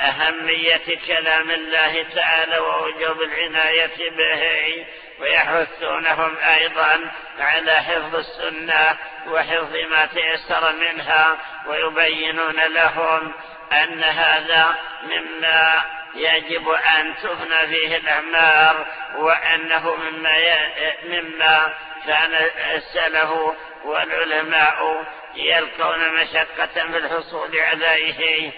أهمية 0.00 0.98
كلام 1.06 1.50
الله 1.50 2.06
تعالى 2.14 2.58
ووجوب 2.58 3.22
العناية 3.22 4.10
به. 4.10 4.86
ويحثونهم 5.22 6.36
أيضا 6.38 7.10
على 7.38 7.72
حفظ 7.72 8.14
السنة 8.14 8.98
وحفظ 9.26 9.76
ما 9.90 10.06
تيسر 10.06 10.72
منها 10.72 11.36
ويبينون 11.66 12.60
لهم 12.60 13.32
أن 13.72 14.02
هذا 14.02 14.78
مما 15.02 15.84
يجب 16.14 16.68
أن 16.68 17.14
تفنى 17.16 17.66
فيه 17.66 17.96
الأعمار 17.96 18.86
وأنه 19.16 19.94
مما, 19.94 20.36
مما 21.04 21.74
كان 22.06 22.34
السلف 22.74 23.30
والعلماء 23.84 25.04
يلقون 25.34 26.14
مشقة 26.14 26.66
في 26.66 26.96
الحصول 26.96 27.60
عليه. 27.60 28.52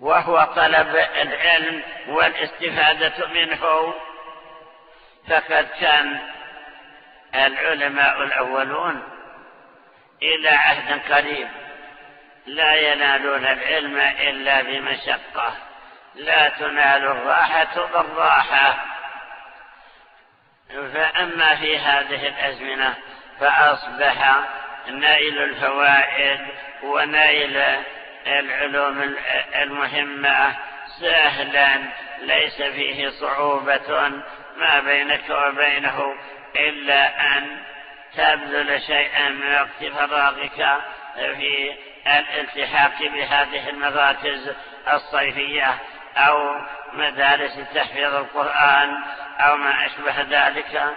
وهو 0.00 0.48
طلب 0.56 0.96
العلم 0.96 1.82
والاستفادة 2.08 3.26
منه. 3.26 3.94
فقد 5.28 5.68
كان 5.80 6.18
العلماء 7.34 8.22
الأولون 8.22 9.02
إلى 10.22 10.48
عهد 10.48 11.12
قريب. 11.12 11.48
لا 12.46 12.74
ينالون 12.74 13.46
العلم 13.46 13.98
إلا 13.98 14.62
بمشقة. 14.62 15.54
لا 16.14 16.48
تنال 16.48 17.06
الراحة 17.06 17.86
بالراحة. 17.92 18.84
فأما 20.94 21.56
في 21.56 21.78
هذه 21.78 22.28
الأزمنة 22.28 22.94
فأصبح 23.40 24.40
نيل 24.88 25.42
الفوائد 25.42 26.40
ونيل 26.82 27.62
العلوم 28.26 29.16
المهمة 29.54 30.56
سهلا. 31.00 31.78
ليس 32.20 32.62
فيه 32.62 33.08
صعوبة 33.08 34.22
ما 34.56 34.80
بينك 34.80 35.30
وبينه 35.30 36.14
إلا 36.56 37.36
أن 37.36 37.62
تبذل 38.16 38.82
شيئا 38.82 39.28
من 39.28 39.54
وقت 39.54 39.92
فراغك 39.92 40.80
في 41.14 41.76
الالتحاق 42.06 42.98
بهذه 42.98 43.68
المراكز 43.68 44.54
الصيفية 44.92 45.78
أو 46.16 46.60
مدارس 46.92 47.58
تحفيظ 47.74 48.14
القرآن 48.14 49.04
أو 49.40 49.56
ما 49.56 49.86
أشبه 49.86 50.22
ذلك. 50.22 50.94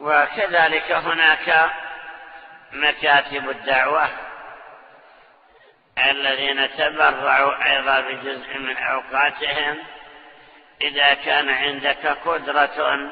وكذلك 0.00 0.92
هناك 0.92 1.70
مكاتب 2.72 3.50
الدعوة 3.50 4.08
الذين 6.06 6.70
تبرعوا 6.76 7.64
أيضا 7.66 8.00
بجزء 8.00 8.58
من 8.58 8.76
أوقاتهم. 8.76 9.78
إذا 10.82 11.14
كان 11.14 11.48
عندك 11.48 12.06
قدرة 12.06 13.10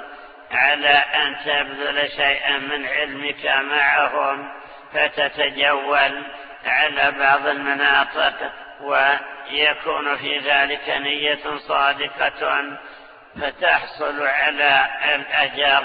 على 0.51 0.88
أن 0.88 1.37
تبذل 1.44 2.11
شيئا 2.11 2.59
من 2.59 2.87
علمك 2.87 3.46
معهم 3.46 4.53
فتتجول 4.92 6.22
على 6.66 7.11
بعض 7.11 7.46
المناطق 7.46 8.53
ويكون 8.81 10.16
في 10.16 10.38
ذلك 10.38 10.88
نية 10.88 11.57
صادقة 11.68 12.79
فتحصل 13.40 14.27
على 14.27 14.87
الأجر. 15.14 15.85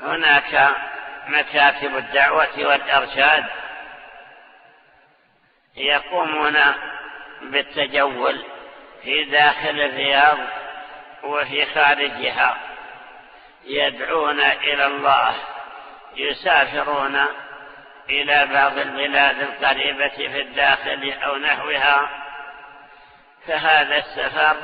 هناك 0.00 0.70
مكاتب 1.28 1.96
الدعوة 1.96 2.58
والإرشاد 2.58 3.44
يقومون 5.76 6.56
بالتجول. 7.42 8.44
في 9.02 9.24
داخل 9.24 9.80
الرياض 9.80 10.38
وفي 11.22 11.66
خارجها. 11.66 12.56
يدعون 13.64 14.40
إلى 14.40 14.86
الله 14.86 15.34
يسافرون 16.16 17.26
إلى 18.10 18.46
بعض 18.46 18.78
البلاد 18.78 19.40
القريبة 19.40 20.08
في 20.08 20.40
الداخل 20.40 21.14
أو 21.24 21.36
نحوها. 21.36 22.08
فهذا 23.46 23.96
السفر 23.96 24.56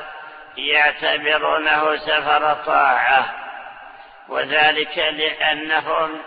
يعتبرونه 0.57 1.95
سفر 1.95 2.53
طاعة 2.53 3.35
وذلك 4.29 4.97
لأنهم 4.97 6.21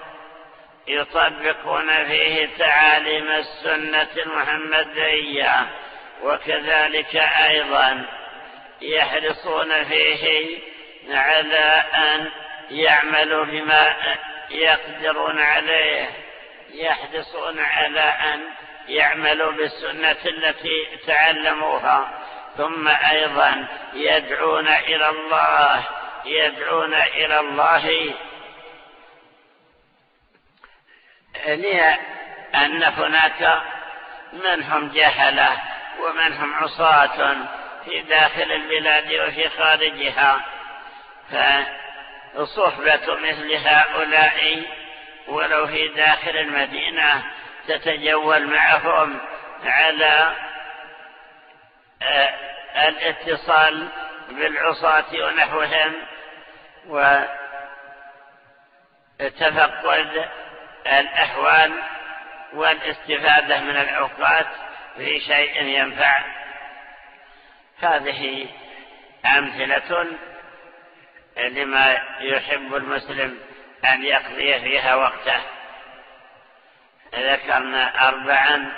يطبقون 0.89 2.05
فيه 2.05 2.49
تعاليم 2.59 3.31
السنة 3.31 4.09
المحمدية. 4.17 5.67
وكذلك 6.23 7.17
أيضا 7.17 8.07
يحرصون 8.83 9.85
فيه 9.85 10.59
على 11.11 11.85
أن 11.95 12.31
يعملوا 12.71 13.45
بما 13.45 13.97
يقدرون 14.51 15.39
عليه 15.39 16.11
يحرصون 16.75 17.61
على 17.61 18.01
أن 18.01 18.41
يعملوا 18.89 19.53
بالسنة 19.53 20.17
التي 20.27 20.87
تعلموها. 21.07 22.25
ثم 22.57 22.89
أيضا 22.89 23.67
يدعون 23.95 24.69
إلى 24.69 25.09
الله 25.09 25.85
يدعون 26.25 26.95
إلى 26.95 27.41
الله. 27.41 28.15
لأن 31.47 32.83
هناك 32.83 33.63
من 34.33 34.63
هم 34.63 34.89
جهلة 34.89 35.57
ومن 36.01 36.33
هم 36.33 36.55
عصاة 36.55 37.37
في 37.85 38.01
داخل 38.01 38.53
البلاد 38.53 39.13
وفي 39.13 39.49
خارجها. 39.49 40.45
فصحبة 42.35 43.15
مثل 43.15 43.53
هؤلاء 43.55 44.63
ولو 45.29 45.67
في 45.67 45.89
داخل 45.89 46.37
المدينة 46.37 47.23
تتجول 47.69 48.47
معهم 48.47 49.21
على 49.65 50.33
آه، 52.03 52.35
الاتصال 52.89 53.89
بالعصاة 54.29 55.05
ونحوهم 55.13 55.95
وتفقد 59.21 60.29
الأحوال 60.87 61.73
والاستفادة 62.53 63.61
من 63.61 63.77
الأوقات. 63.77 64.47
في 64.99 65.21
شيء 65.21 65.63
ينفع. 65.63 66.23
هذه 67.81 68.47
أمثلة 69.39 70.07
لما 71.37 71.99
يحب 72.21 72.75
المسلم 72.75 73.39
أن 73.85 74.05
يقضي 74.05 74.61
فيها 74.61 74.95
وقته. 74.95 75.41
ذكرنا 77.15 78.09
أربعا. 78.09 78.73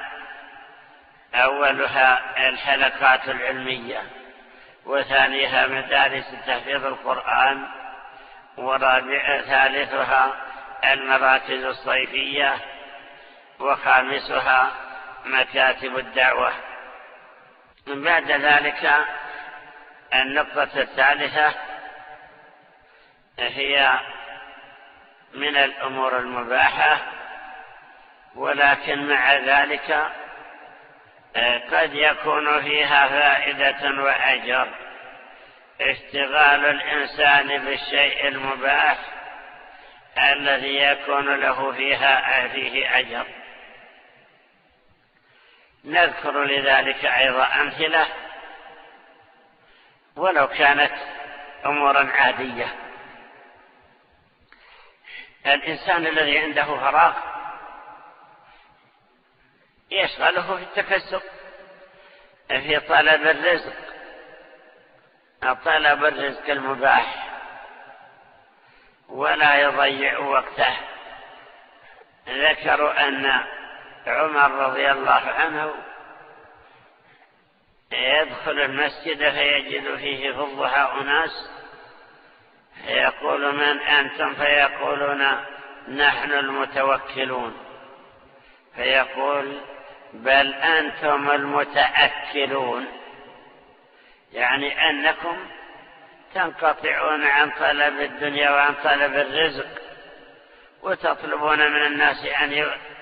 أولها 1.35 2.23
الحلقات 2.49 3.29
العلمية 3.29 4.03
وثانيها 4.87 5.67
مدارس 5.67 6.35
تحفيظ 6.47 6.87
القرآن 6.87 7.67
ورابع 8.57 9.41
ثالثها 9.41 10.33
المراكز 10.85 11.65
الصيفية 11.65 12.57
وخامسها 13.61 14.71
مكاتب 15.25 15.99
الدعوة. 15.99 16.53
بعد 17.87 18.31
ذلك 18.31 19.07
النقطة 20.15 20.81
الثالثة 20.81 21.55
هي 23.39 23.99
من 25.35 25.57
الأمور 25.57 26.19
المباحة 26.19 26.99
ولكن 28.35 29.09
مع 29.09 29.35
ذلك 29.35 30.11
قد 31.73 31.95
يكون 31.95 32.63
فيها 32.63 33.09
فائدة 33.09 34.03
وأجر. 34.03 34.69
اشتغال 35.81 36.67
الإنسان 36.67 37.65
بالشيء 37.65 38.29
المباح 38.29 38.97
الذي 40.19 40.77
يكون 40.77 41.35
له 41.41 41.73
فيها 41.73 42.49
فيه 42.49 42.99
أجر. 42.99 43.27
نذكر 45.85 46.45
لذلك 46.45 47.05
أيضا 47.05 47.45
أمثلة 47.61 48.07
ولو 50.17 50.49
كانت 50.49 50.93
أمورا 51.67 52.11
عادية. 52.13 52.75
الإنسان 55.47 56.07
الذي 56.07 56.39
عنده 56.39 56.65
فراغ 56.65 57.15
يشغله 59.91 60.57
في 60.57 60.63
التكسب 60.63 61.23
في 62.49 62.81
طلب 62.81 63.27
الرزق. 63.27 63.77
طلب 65.65 66.05
الرزق 66.05 66.51
المباح 66.51 67.27
ولا 69.09 69.55
يضيع 69.55 70.19
وقته. 70.19 70.77
ذكروا 72.29 73.09
أن 73.09 73.45
عمر 74.07 74.51
رضي 74.51 74.91
الله 74.91 75.11
عنه 75.11 75.75
يدخل 77.93 78.61
المسجد 78.61 79.31
فيجد 79.31 79.97
فيه 79.97 80.33
في 80.33 80.41
الضحى 80.41 81.01
أناس 81.01 81.51
فيقول 82.87 83.55
من 83.55 83.81
أنتم؟ 83.81 84.35
فيقولون 84.35 85.27
نحن 85.89 86.33
المتوكلون. 86.33 87.57
فيقول 88.77 89.61
بل 90.13 90.55
أنتم 90.55 91.31
المتأكلون. 91.31 92.87
يعني 94.33 94.91
أنكم 94.91 95.47
تنقطعون 96.35 97.25
عن 97.25 97.51
طلب 97.51 98.01
الدنيا 98.01 98.51
وعن 98.51 98.75
طلب 98.75 99.17
الرزق 99.17 99.69
وتطلبون 100.83 101.59
من 101.59 101.83
الناس 101.87 102.25
أن 102.43 102.53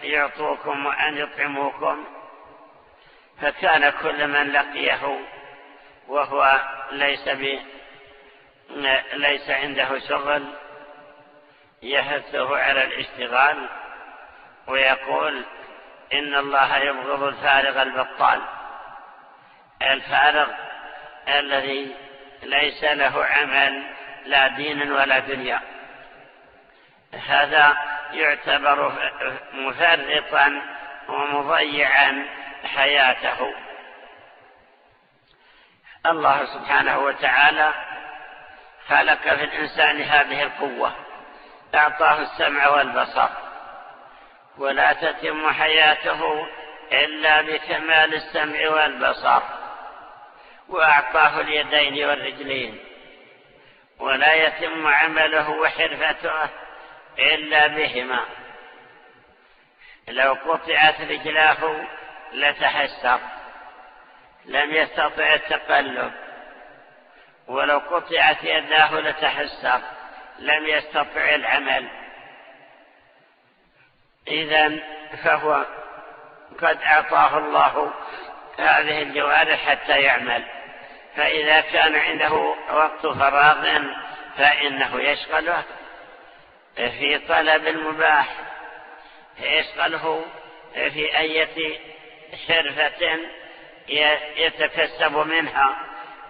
يعطوكم 0.02 0.86
وأن 0.86 1.16
يطعموكم 1.16 2.04
فكان 3.40 3.90
كل 3.90 4.26
من 4.28 4.52
لقيه 4.52 5.18
وهو 6.08 6.60
ليس 6.92 7.28
ب 7.28 7.58
ليس 9.12 9.50
عنده 9.50 9.98
شغل 10.08 10.44
يحثه 11.82 12.56
على 12.56 12.84
الاشتغال 12.84 13.68
ويقول 14.66 15.44
إن 16.12 16.34
الله 16.34 16.76
يبغض 16.76 17.22
الفارغ 17.22 17.82
البطال. 17.82 18.40
الفارغ 19.82 20.48
الذي 21.28 21.96
ليس 22.42 22.84
له 22.84 23.24
عمل 23.24 23.82
لا 24.24 24.48
دين 24.48 24.92
ولا 24.92 25.18
دنيا. 25.18 25.60
هذا 27.26 27.76
يعتبر 28.12 28.92
مفرطا 29.52 30.62
ومضيعا 31.08 32.26
حياته. 32.64 33.54
الله 36.06 36.44
سبحانه 36.44 36.98
وتعالى 36.98 37.72
خلق 38.88 39.22
في 39.22 39.44
الإنسان 39.44 40.02
هذه 40.02 40.42
القوة 40.42 40.92
أعطاه 41.74 42.22
السمع 42.22 42.68
والبصر 42.68 43.28
ولا 44.58 44.92
تتم 44.92 45.52
حياته 45.52 46.46
إلا 46.92 47.42
بكمال 47.42 48.14
السمع 48.14 48.68
والبصر 48.68 49.42
وأعطاه 50.68 51.40
اليدين 51.40 52.08
والرجلين 52.08 52.78
ولا 53.98 54.34
يتم 54.34 54.86
عمله 54.86 55.50
وحرفته 55.50 56.48
إلا 57.18 57.66
بهما. 57.66 58.24
لو 60.08 60.32
قطعت 60.32 61.00
رجلاه 61.00 61.86
لتحسر. 62.32 63.20
لم 64.44 64.72
يستطع 64.72 65.34
التقلب. 65.34 66.12
ولو 67.48 67.78
قطعت 67.78 68.44
يداه 68.44 69.00
لتحسر. 69.00 69.80
لم 70.38 70.66
يستطع 70.66 71.34
العمل. 71.34 71.88
إذا 74.28 74.72
فهو 75.24 75.66
قد 76.62 76.82
أعطاه 76.82 77.38
الله 77.38 77.92
هذه 78.58 79.02
الجوارح 79.02 79.68
حتى 79.68 80.00
يعمل. 80.00 80.44
فإذا 81.16 81.60
كان 81.60 81.96
عنده 81.96 82.32
وقت 82.72 83.06
فراغ 83.06 83.82
فإنه 84.36 85.00
يشغله. 85.00 85.64
في 86.78 87.18
طلب 87.28 87.66
المباح 87.66 88.28
يشغله 89.40 90.24
في 90.74 91.18
أية 91.18 91.78
حرفة 92.48 93.18
يتكسب 94.36 95.16
منها 95.16 95.76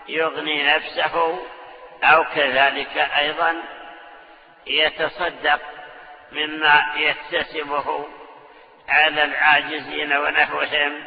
يغني 0.08 0.62
نفسه 0.62 1.38
أو 2.02 2.24
كذلك 2.24 2.96
أيضا 2.96 3.62
يتصدق 4.66 5.60
مما 6.32 6.92
يكتسبه 6.96 8.06
على 8.88 9.24
العاجزين 9.24 10.16
ونحوهم. 10.16 11.04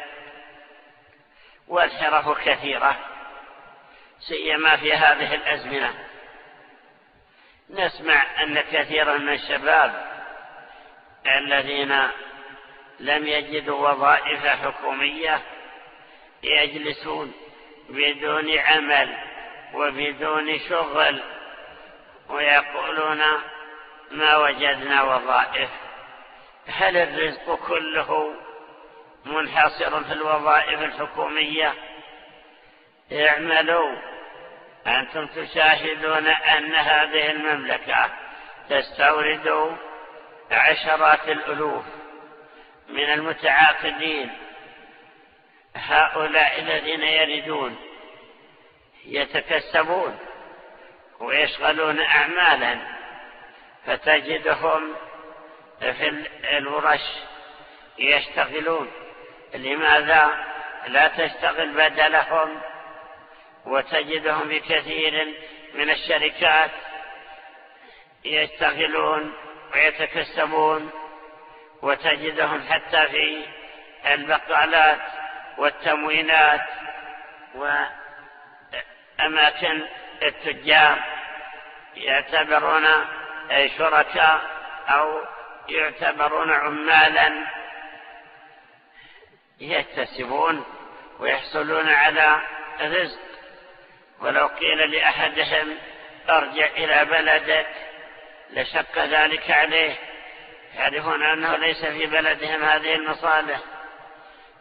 والحرف 1.68 2.38
كثيرة 2.44 2.96
سيما 4.20 4.76
في 4.76 4.92
هذه 4.92 5.34
الأزمنة. 5.34 6.11
نسمع 7.72 8.42
أن 8.42 8.60
كثيرا 8.60 9.18
من 9.18 9.32
الشباب 9.32 10.12
الذين 11.36 11.98
لم 13.00 13.26
يجدوا 13.26 13.88
وظائف 13.88 14.46
حكومية 14.46 15.40
يجلسون 16.42 17.32
بدون 17.88 18.58
عمل 18.58 19.16
وبدون 19.74 20.58
شغل 20.68 21.22
ويقولون 22.28 23.22
ما 24.10 24.36
وجدنا 24.36 25.02
وظائف. 25.02 25.70
هل 26.66 26.96
الرزق 26.96 27.54
كله 27.54 28.34
منحصر 29.26 30.04
في 30.04 30.12
الوظائف 30.12 30.82
الحكومية؟ 30.82 31.74
اعملوا. 33.12 34.11
أنتم 34.86 35.26
تشاهدون 35.26 36.26
أن 36.26 36.74
هذه 36.74 37.30
المملكة 37.30 38.10
تستورد 38.70 39.76
عشرات 40.50 41.28
الألوف 41.28 41.84
من 42.88 43.04
المتعاقدين 43.04 44.30
هؤلاء 45.76 46.60
الذين 46.60 47.02
يردون 47.02 47.76
يتكسبون 49.04 50.18
ويشغلون 51.20 52.00
أعمالا 52.00 52.78
فتجدهم 53.86 54.94
في 55.80 56.26
الورش 56.58 57.00
يشتغلون. 57.98 58.90
لماذا 59.54 60.44
لا 60.86 61.08
تشتغل 61.08 61.72
بدلهم 61.72 62.60
وتجدهم 63.66 64.48
بكثير 64.48 65.34
من 65.74 65.90
الشركات 65.90 66.70
يشتغلون 68.24 69.34
ويتكسبون 69.74 70.90
وتجدهم 71.82 72.62
حتى 72.68 73.06
في 73.06 73.44
البقالات 74.06 75.00
والتموينات 75.58 76.60
وأماكن 79.18 79.82
التجار 80.22 80.98
يعتبرون 81.96 82.86
شركاء 83.78 84.42
أو 84.88 85.24
يعتبرون 85.68 86.52
عمالا 86.52 87.46
يكتسبون 89.60 90.64
ويحصلون 91.18 91.88
على 91.88 92.40
رزق. 92.80 93.31
ولو 94.22 94.46
قيل 94.46 94.90
لأحدهم 94.90 95.78
أرجع 96.30 96.66
إلى 96.66 97.04
بلدك 97.04 97.66
لشق 98.50 98.98
ذلك 98.98 99.50
عليه 99.50 99.94
يعرفون 100.74 101.22
أنه 101.22 101.56
ليس 101.56 101.84
في 101.84 102.06
بلدهم 102.06 102.62
هذه 102.62 102.94
المصالح. 102.94 103.58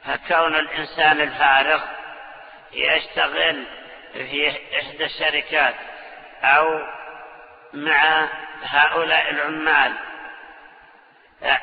فكون 0.06 0.56
الإنسان 0.56 1.22
الفارغ 1.22 1.82
يشتغل 2.74 3.66
في 4.14 4.50
إحدى 4.80 5.06
الشركات 5.06 5.76
أو 6.44 6.88
مع 7.74 8.30
هؤلاء 8.64 9.30
العمال 9.30 9.94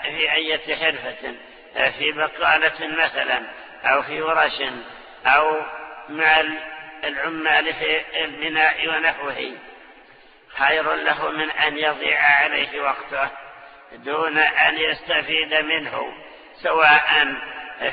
في 0.02 0.32
أي 0.32 0.58
حرفة 0.58 1.34
في 1.98 2.12
بقالة 2.12 2.86
مثلا 2.86 3.42
أو 3.84 4.02
في 4.02 4.22
ورش 4.22 4.62
أو 5.26 5.62
مع 6.08 6.42
العمال 7.04 7.74
في 7.74 8.24
البناء 8.24 8.88
ونحوه. 8.88 9.58
خير 10.48 10.94
له 10.94 11.30
من 11.30 11.50
أن 11.50 11.78
يضيع 11.78 12.20
عليه 12.20 12.80
وقته 12.80 13.30
دون 13.92 14.38
أن 14.38 14.78
يستفيد 14.78 15.54
منه 15.54 16.12
سواء 16.62 17.34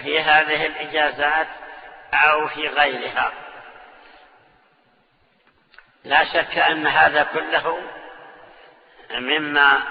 في 0.03 0.19
هذه 0.19 0.65
الإجازات 0.65 1.47
أو 2.13 2.47
في 2.47 2.67
غيرها. 2.67 3.33
لا 6.03 6.23
شك 6.23 6.57
أن 6.57 6.87
هذا 6.87 7.23
كله 7.23 7.81
مما 9.11 9.81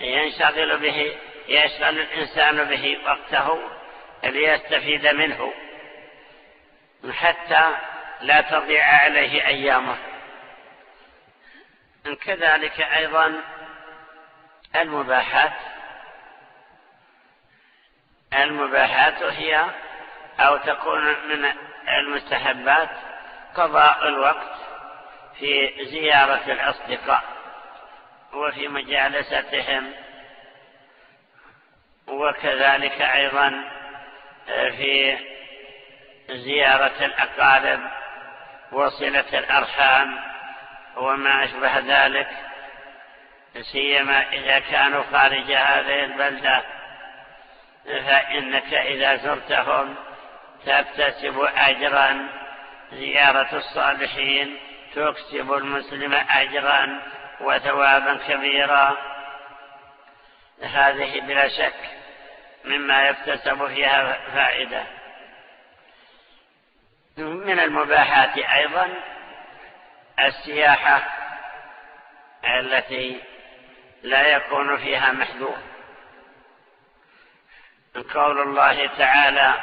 ينشغل 0.00 0.78
به 0.78 1.16
يشغل 1.48 1.98
الإنسان 1.98 2.64
به 2.64 2.98
وقته 3.06 3.60
ليستفيد 4.24 5.06
منه. 5.06 5.52
حتى 7.12 7.76
لا 8.20 8.40
تضيع 8.40 8.84
عليه 8.86 9.46
أيامه. 9.46 9.96
كذلك 12.24 12.80
أيضا 12.80 13.40
المباحات. 14.76 15.52
المباحات 18.34 19.22
هي 19.22 19.66
أو 20.40 20.56
تكون 20.56 21.04
من 21.04 21.52
المستحبات 21.88 22.90
قضاء 23.54 24.08
الوقت 24.08 24.56
في 25.38 25.84
زيارة 25.84 26.52
الأصدقاء 26.52 27.22
وفي 28.32 28.68
مجالستهم 28.68 29.92
وكذلك 32.06 33.00
أيضا 33.00 33.70
في 34.46 35.18
زيارة 36.30 37.04
الأقارب 37.04 37.80
وصلة 38.72 39.38
الأرحام 39.38 40.18
وما 40.96 41.44
أشبه 41.44 41.78
ذلك 41.78 42.28
سيما 43.72 44.32
إذا 44.32 44.58
كانوا 44.58 45.02
خارج 45.12 45.52
هذه 45.52 46.04
البلدة 46.04 46.62
فإنك 47.84 48.74
إذا 48.74 49.16
زرتهم 49.16 49.96
تكتسب 50.66 51.48
أجرا. 51.56 52.28
زيارة 52.92 53.56
الصالحين 53.56 54.58
تكسب 54.94 55.52
المسلم 55.52 56.14
أجرا 56.14 57.00
وثوابا 57.40 58.18
كبيرا. 58.28 58.96
هذه 60.62 61.20
بلا 61.20 61.48
شك 61.48 61.74
مما 62.64 63.02
يكتسب 63.08 63.66
فيها 63.66 64.18
فائدة. 64.34 64.84
من 67.16 67.58
المباحات 67.58 68.38
أيضا 68.38 68.88
السياحة 70.20 71.02
التي 72.44 73.20
لا 74.02 74.26
يكون 74.26 74.76
فيها 74.76 75.12
محذور. 75.12 75.56
قول 78.14 78.40
الله 78.40 78.86
تعالى 78.86 79.54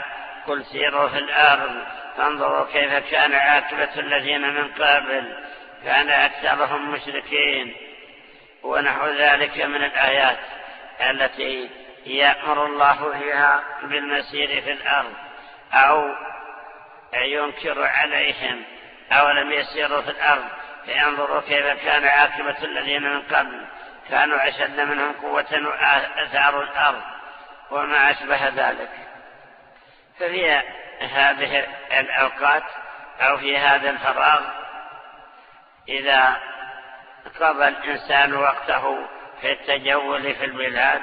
قل 0.48 0.66
سيروا 0.66 1.10
في 1.10 1.18
الأرض 1.18 1.86
فانظروا 2.18 2.66
كيف 2.74 3.12
كان 3.12 3.34
عاقبة 3.34 4.00
الذين 4.00 4.42
من 4.42 4.72
قبل 4.74 5.38
كان 5.84 6.10
أكثرهم 6.10 6.92
مشركين. 6.92 7.76
ونحو 8.64 9.08
ذلك 9.08 9.62
من 9.62 9.84
الآيات 9.84 10.40
التي 11.02 11.70
يأمر 12.06 12.66
الله 12.66 13.20
فيها 13.20 13.64
بالمسير 13.84 14.62
في 14.62 14.72
الأرض 14.72 15.14
أو 15.74 16.16
ينكر 17.14 17.84
عليهم 17.84 18.64
أو 19.12 19.30
لم 19.30 19.52
يسيروا 19.52 20.02
في 20.02 20.12
الأرض 20.12 20.46
فينظروا 20.86 21.42
كيف 21.42 21.66
كان 21.66 22.06
عاقبة 22.06 22.64
الذين 22.64 23.04
من 23.04 23.22
قبل. 23.22 23.66
كانوا 24.10 24.48
أشد 24.50 24.80
منهم 24.80 25.14
قوة 25.14 25.68
وأثاروا 25.68 26.64
الأرض 26.64 27.02
وما 27.72 28.12
أشبه 28.12 28.48
ذلك. 28.48 28.90
ففي 30.20 30.62
هذه 31.02 31.68
الأوقات 32.00 32.64
أو 33.22 33.38
في 33.38 33.58
هذا 33.58 33.90
الفراغ 33.90 34.42
إذا 35.90 36.38
قضى 37.40 37.68
الإنسان 37.68 38.34
وقته 38.34 39.08
في 39.42 39.52
التجول 39.52 40.36
في 40.36 40.46
البلاد 40.46 41.02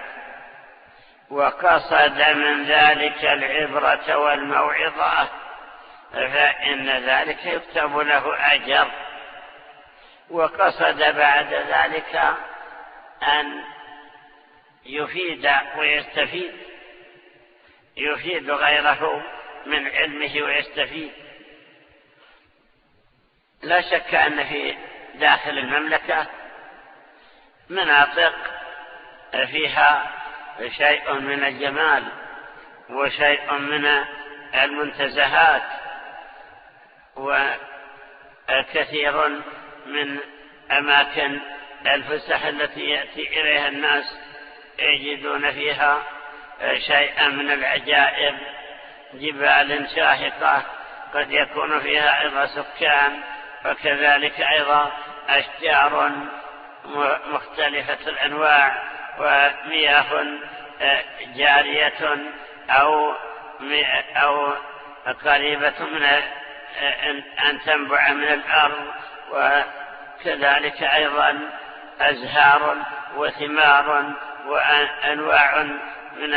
وقصد 1.31 2.21
من 2.21 2.65
ذلك 2.65 3.25
العبرة 3.25 4.17
والموعظة 4.17 5.29
فإن 6.13 6.91
ذلك 6.91 7.47
يكتب 7.47 7.99
له 7.99 8.55
أجر. 8.55 8.91
وقصد 10.31 10.99
بعد 10.99 11.55
ذلك 11.55 12.37
أن 13.23 13.65
يفيد 14.87 15.51
ويستفيد 15.77 16.53
يفيد 17.97 18.51
غيره 18.51 19.25
من 19.67 19.87
علمه 19.87 20.43
ويستفيد. 20.43 21.13
لا 23.63 23.81
شك 23.81 24.15
أن 24.15 24.45
في 24.45 24.77
داخل 25.15 25.59
المملكة 25.59 26.27
مناطق 27.69 28.35
فيها 29.31 30.11
شيء 30.77 31.13
من 31.13 31.45
الجمال 31.45 32.05
وشيء 32.91 33.53
من 33.53 33.87
المنتزهات. 34.55 35.88
وكثير 38.49 39.29
من 39.87 40.19
أماكن 40.71 41.41
الفسح 41.87 42.45
التي 42.45 42.81
يأتي 42.81 43.41
إليها 43.41 43.69
الناس 43.69 44.19
يجدون 44.79 45.51
فيها 45.53 46.03
شيئا 46.87 47.29
من 47.29 47.51
العجائب 47.51 48.35
جبال 49.15 49.89
شاهقة 49.97 50.63
قد 51.15 51.33
يكون 51.33 51.81
فيها 51.81 52.23
أيضا 52.23 52.47
سكان 52.47 53.21
وكذلك 53.65 54.41
أيضا 54.41 54.93
أشجار 55.29 56.11
مختلفة 57.33 58.11
الأنواع 58.11 58.83
ومياه 59.19 60.27
جارية 61.37 62.17
أو 62.71 63.15
أو 64.17 64.53
قريبة 65.25 65.85
من 65.85 66.23
أن 67.49 67.61
تنبع 67.67 68.13
من 68.13 68.29
الأرض 68.29 68.87
وكذلك 69.31 70.83
أيضا 70.83 71.39
أزهار 72.01 72.77
وثمار 73.17 74.13
وأنواع 74.47 75.63
من 76.17 76.35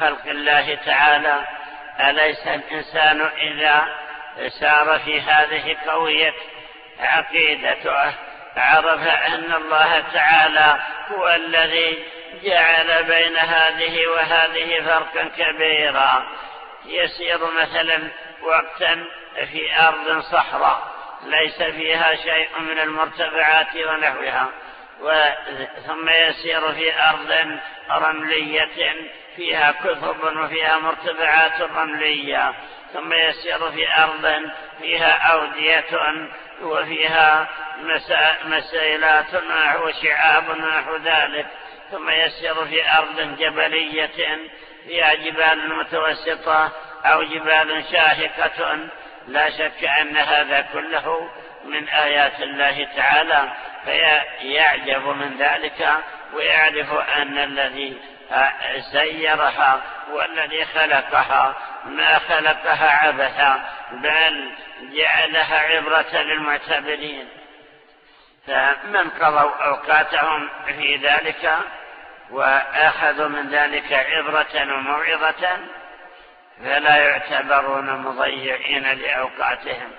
خلق 0.00 0.26
الله 0.26 0.74
تعالى. 0.74 1.44
أليس 2.00 2.46
الإنسان 2.46 3.20
إذا 3.20 3.86
سار 4.48 4.98
في 4.98 5.20
هذه 5.20 5.76
قوية 5.86 6.34
عقيدته 7.00 8.14
عرف 8.56 9.06
أن 9.06 9.52
الله 9.54 10.04
تعالى 10.14 10.78
هو 11.10 11.28
الذي 11.28 12.04
جعل 12.42 13.04
بين 13.04 13.36
هذه 13.36 14.06
وهذه 14.06 14.80
فرقا 14.86 15.28
كبيرا. 15.36 16.26
يسير 16.86 17.38
مثلا 17.60 18.08
وقتا 18.42 19.04
في 19.52 19.78
أرض 19.78 20.20
صحراء. 20.20 20.96
ليس 21.26 21.62
فيها 21.62 22.14
شيء 22.14 22.48
من 22.58 22.78
المرتفعات 22.78 23.76
ونحوها. 23.76 24.48
ثم 25.86 26.08
يسير 26.08 26.72
في 26.72 27.00
أرض 27.00 27.58
رملية 27.90 28.94
فيها 29.36 29.72
كثب 29.72 30.36
وفيها 30.36 30.78
مرتفعات 30.78 31.62
رملية. 31.62 32.54
ثم 32.92 33.12
يسير 33.12 33.70
في 33.70 34.02
أرض 34.02 34.50
فيها 34.80 35.32
أودية 35.32 35.84
وفيها 36.62 37.48
مسيلات 38.44 39.34
وشعاب 39.82 40.48
ونحو 40.48 40.96
ذلك. 40.96 41.46
ثم 41.90 42.10
يسير 42.10 42.54
في 42.54 42.90
أرض 42.98 43.36
جبلية 43.38 44.38
فيها 44.86 45.14
جبال 45.14 45.78
متوسطة. 45.78 46.72
أو 47.12 47.22
جبال 47.22 47.84
شاهقة 47.92 48.88
لا 49.28 49.50
شك 49.50 49.84
أن 50.00 50.16
هذا 50.16 50.60
كله 50.72 51.30
من 51.64 51.88
آيات 51.88 52.40
الله 52.40 52.88
تعالى 52.96 53.52
فيعجب 53.84 55.08
من 55.08 55.36
ذلك 55.38 55.88
ويعرف 56.34 56.92
أن 56.92 57.38
الذي 57.38 57.96
سيرها 58.92 59.80
والذي 60.12 60.64
خلقها 60.64 61.56
ما 61.86 62.18
خلقها 62.18 62.90
عبثا 62.90 63.70
بل 63.92 64.50
جعلها 64.92 65.58
عبرة 65.58 66.22
للمعتبرين. 66.22 67.28
فمن 68.46 69.10
قضوا 69.10 69.64
أوقاتهم 69.64 70.48
في 70.66 70.96
ذلك 70.96 71.58
وأخذوا 72.30 73.28
من 73.28 73.48
ذلك 73.48 73.92
عبرة 73.92 74.74
وموعظة 74.74 75.58
فلا 76.58 76.96
يعتبرون 76.96 77.96
مضيعين 77.96 78.82
لأوقاتهم. 78.82 79.92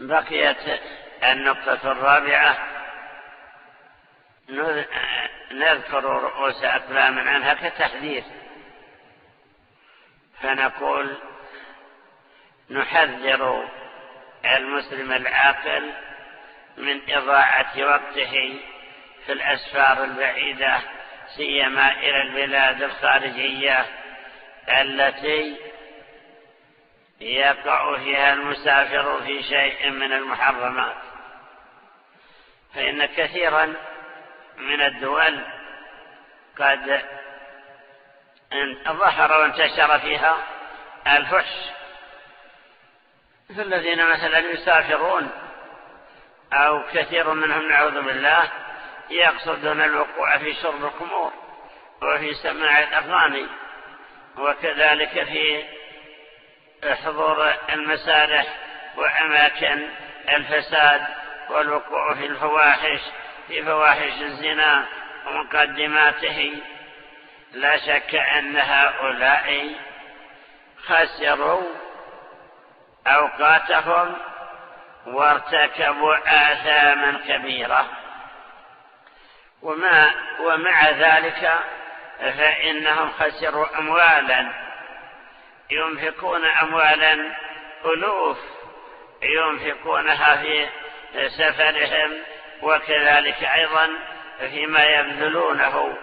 بقيت 0.00 0.80
النقطة 1.22 1.92
الرابعة. 1.92 2.56
نذكر 5.52 6.04
رؤوس 6.04 6.64
أقلام 6.64 7.18
عنها 7.18 7.54
كتحذير. 7.54 8.24
فنقول 10.40 11.18
نحذر 12.70 13.68
المسلم 14.44 15.12
العاقل 15.12 15.92
من 16.76 17.10
إضاعة 17.10 17.72
وقته 17.78 18.60
في 19.26 19.32
الأسفار 19.32 20.04
البعيدة 20.04 20.78
سيما 21.36 21.92
إلى 21.92 22.22
البلاد 22.22 22.82
الخارجية. 22.82 24.01
التي 24.68 25.56
يقع 27.20 27.98
فيها 27.98 28.32
المسافر 28.32 29.20
في 29.22 29.42
شيء 29.42 29.90
من 29.90 30.12
المحرمات. 30.12 30.96
فإن 32.74 33.06
كثيرا 33.06 33.74
من 34.56 34.82
الدول 34.82 35.44
قد 36.58 37.02
ظهر 38.88 39.40
وانتشر 39.40 39.98
فيها 39.98 40.36
الفحش. 41.06 41.70
فالذين 43.56 44.10
مثلا 44.10 44.38
يسافرون 44.38 45.30
أو 46.52 46.82
كثير 46.92 47.32
منهم 47.32 47.68
نعوذ 47.68 48.02
بالله 48.02 48.50
يقصدون 49.10 49.80
الوقوع 49.80 50.38
في 50.38 50.54
شرب 50.54 50.84
الخمور 50.84 51.32
وفي 52.02 52.34
سماع 52.34 52.78
الأغاني. 52.78 53.46
وكذلك 54.38 55.24
في 55.24 55.64
حضور 57.04 57.54
المسارح 57.72 58.46
وأماكن 58.96 59.88
الفساد 60.28 61.06
والوقوع 61.50 62.14
في 62.14 62.26
الفواحش 62.26 63.00
في 63.48 63.62
فواحش 63.62 64.22
الزنا 64.22 64.84
ومقدماته. 65.26 66.62
لا 67.52 67.76
شك 67.76 68.14
أن 68.14 68.56
هؤلاء 68.56 69.74
خسروا 70.86 71.62
أوقاتهم 73.06 74.16
وارتكبوا 75.06 76.16
آثاما 76.26 77.18
كبيرة. 77.28 77.86
وما 79.62 80.10
ومع 80.40 80.90
ذلك 80.90 81.52
فإنهم 82.30 83.10
خسروا 83.10 83.78
أموالا. 83.78 84.52
ينفقون 85.70 86.44
أموالا 86.44 87.36
ألوف. 87.84 88.38
ينفقونها 89.22 90.36
في 90.36 90.68
سفرهم 91.28 92.12
وكذلك 92.62 93.44
أيضا 93.44 93.88
فيما 94.38 94.84
يبذلونه 94.84 95.98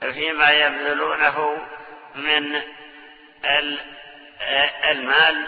فيما 0.00 0.50
يبذلونه 0.50 1.66
من 2.14 2.62
المال 4.90 5.46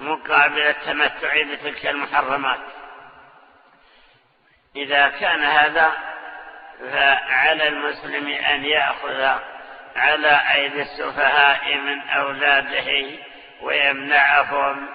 مقابل 0.00 0.60
التمتع 0.62 1.42
بتلك 1.42 1.86
المحرمات. 1.86 2.60
إذا 4.76 5.08
كان 5.08 5.44
هذا 5.44 6.13
فعلى 6.80 7.68
المسلم 7.68 8.28
أن 8.28 8.64
يأخذ 8.64 9.38
على 9.96 10.40
أيدي 10.54 10.82
السفهاء 10.82 11.76
من 11.76 12.08
أولاده 12.08 13.18
ويمنعهم 13.62 14.88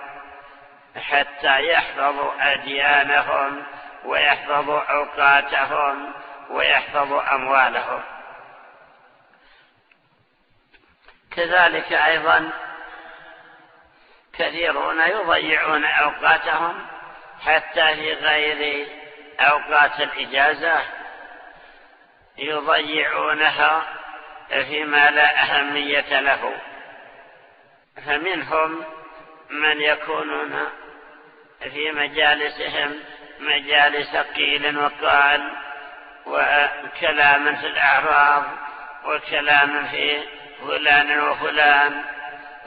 حتى 0.96 1.68
يحفظوا 1.68 2.54
أديانهم 2.54 3.64
ويحفظوا 4.06 4.82
أوقاتهم 4.82 6.14
ويحفظوا 6.50 7.36
أموالهم. 7.36 8.04
كذلك 11.36 11.94
أيضا 11.94 12.52
كثيرون 14.34 15.02
يضيعون 15.02 15.86
أوقاتهم 15.86 16.86
حتى 17.46 17.96
في 17.96 18.14
غير 18.14 18.88
أوقات 19.40 20.00
الإجازة 20.00 20.99
يضيعونها 22.40 23.84
فيما 24.50 25.10
لا 25.10 25.44
أهمية 25.44 26.20
له. 26.20 26.54
فمنهم 28.06 28.84
من 29.50 29.82
يكونون 29.82 30.70
في 31.64 31.92
مجالسهم 31.92 33.00
مجالس 33.40 34.16
قيل 34.16 34.78
وقال 34.78 35.52
وكلام 36.26 37.56
في 37.56 37.68
الأعراض 37.68 38.44
وكلام 39.06 39.88
في 39.88 40.24
فلان 40.68 41.20
وفلان 41.20 42.04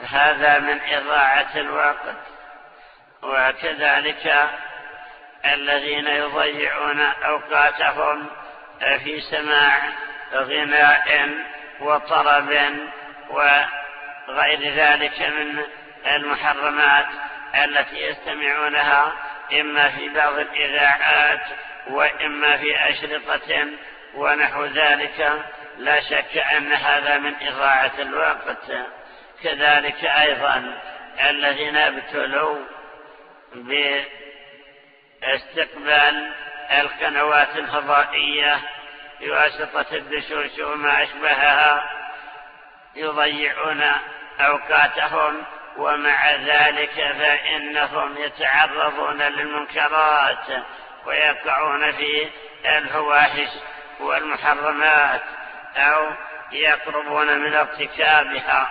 هذا 0.09 0.59
من 0.59 0.81
إضاعة 0.81 1.51
الوقت. 1.55 2.15
وكذلك 3.23 4.49
الذين 5.45 6.07
يضيعون 6.07 6.99
أوقاتهم 7.01 8.29
في 8.79 9.21
سماع 9.21 9.79
غناء 10.33 11.29
وطرب 11.79 12.49
وغير 13.29 14.73
ذلك 14.75 15.21
من 15.21 15.63
المحرمات 16.05 17.05
التي 17.55 17.97
يستمعونها 17.97 19.13
إما 19.53 19.89
في 19.89 20.09
بعض 20.09 20.33
الإذاعات 20.33 21.41
وإما 21.87 22.57
في 22.57 22.89
أشرطة 22.89 23.67
ونحو 24.15 24.65
ذلك. 24.65 25.43
لا 25.77 25.99
شك 25.99 26.37
أن 26.37 26.73
هذا 26.73 27.17
من 27.17 27.33
إضاعة 27.41 27.91
الوقت. 27.99 28.71
كذلك 29.43 30.05
أيضا 30.05 30.79
الذين 31.29 31.77
ابتلوا 31.77 32.59
باستقبال 35.21 36.33
القنوات 36.81 37.55
الفضائية 37.55 38.59
بواسطة 39.21 39.85
الدشوش 39.91 40.59
وما 40.59 41.03
أشبهها 41.03 41.89
يضيعون 42.95 43.83
أوقاتهم 44.39 45.43
ومع 45.77 46.35
ذلك 46.35 46.93
فإنهم 46.93 48.17
يتعرضون 48.17 49.21
للمنكرات 49.21 50.63
ويقعون 51.05 51.91
في 51.91 52.29
الفواحش 52.65 53.49
والمحرمات 53.99 55.21
أو 55.77 56.11
يقربون 56.51 57.39
من 57.39 57.53
ارتكابها 57.53 58.69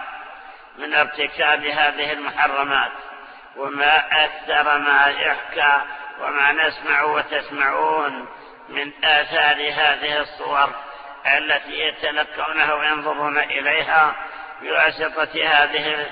من 0.79 0.95
ارتكاب 0.95 1.65
هذه 1.65 2.13
المحرمات. 2.13 2.93
وما 3.57 4.25
أكثر 4.25 4.79
ما 4.79 5.07
يحكى 5.07 5.83
وما 6.21 6.53
نسمع 6.53 7.03
وتسمعون 7.03 8.29
من 8.69 9.05
آثار 9.05 9.57
هذه 9.57 10.21
الصور 10.21 10.71
التي 11.37 11.81
يتلقونها 11.81 12.75
وينظرون 12.75 13.39
إليها 13.39 14.15
بواسطة 14.63 15.45
هذه 15.45 16.07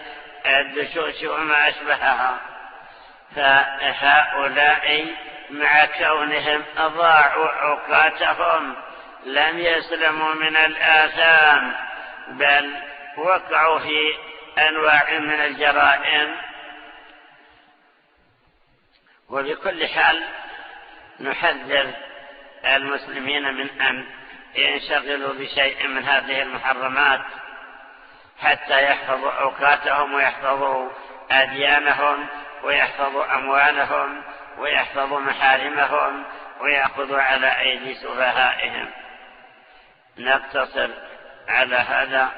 الدشوش 0.46 1.22
وما 1.22 1.68
أشبهها. 1.68 2.40
فهؤلاء 3.36 5.06
مع 5.50 5.84
كونهم 5.84 6.64
أضاعوا 6.78 7.48
أوقاتهم 7.48 8.76
لم 9.26 9.58
يسلموا 9.58 10.34
من 10.34 10.56
الآثام 10.56 11.74
بل 12.28 12.74
وقعوا 13.16 13.78
في 13.78 14.14
أنواع 14.58 15.18
من 15.18 15.40
الجرائم 15.40 16.36
وبكل 19.30 19.88
حال 19.88 20.22
نحذر 21.20 21.90
المسلمين 22.64 23.54
من 23.54 23.80
أن 23.80 24.04
ينشغلوا 24.54 25.34
بشيء 25.34 25.88
من 25.88 26.04
هذه 26.04 26.42
المحرمات 26.42 27.20
حتى 28.38 28.84
يحفظوا 28.84 29.32
أوقاتهم 29.32 30.14
ويحفظوا 30.14 30.90
أديانهم 31.30 32.26
ويحفظوا 32.62 33.34
أموالهم 33.34 34.22
ويحفظوا 34.58 35.20
محارمهم 35.20 36.24
ويأخذوا 36.60 37.20
على 37.20 37.58
أيدي 37.58 37.94
سفهائهم. 37.94 38.90
نقتصر 40.18 40.90
على 41.48 41.76
هذا 41.76 42.30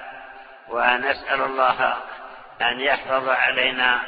ونسأل 0.68 1.40
الله 1.40 1.96
أن 2.62 2.80
يحفظ 2.80 3.28
علينا 3.28 4.02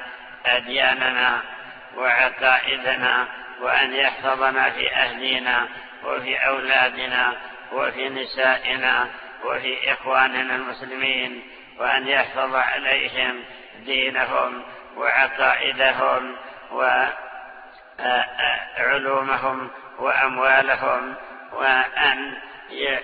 أدياننا 0.47 1.54
وعقائدنا 1.97 3.29
وأن 3.61 3.93
يحفظنا 3.93 4.71
في 4.71 4.95
أهلنا 4.95 5.69
وفي 6.05 6.37
أولادنا 6.37 7.33
وفي 7.73 8.09
نسائنا 8.09 9.09
وفي 9.45 9.93
إخواننا 9.93 10.55
المسلمين 10.55 11.43
وأن 11.79 12.09
يحفظ 12.09 12.55
عليهم 12.55 13.45
دينهم 13.85 14.63
وعقائدهم 14.97 16.37
وعلومهم 18.79 19.71
وأموالهم 19.99 21.15
وأن 21.53 22.37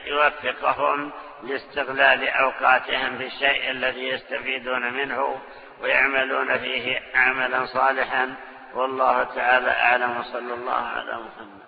يوفقهم 0.07 1.13
لاستغلال 1.43 2.29
أوقاتهم 2.29 3.19
بالشيء 3.19 3.71
الذي 3.71 4.09
يستفيدون 4.09 4.93
منه 4.93 5.41
ويعملون 5.81 6.59
فيه 6.59 7.01
عملا 7.15 7.67
صالحا. 7.67 8.35
والله 8.77 9.25
تعالى 9.25 9.71
أعلم 9.71 10.21
وصلى 10.21 10.55
الله 10.55 10.73
على 10.73 11.13
محمد. 11.13 11.61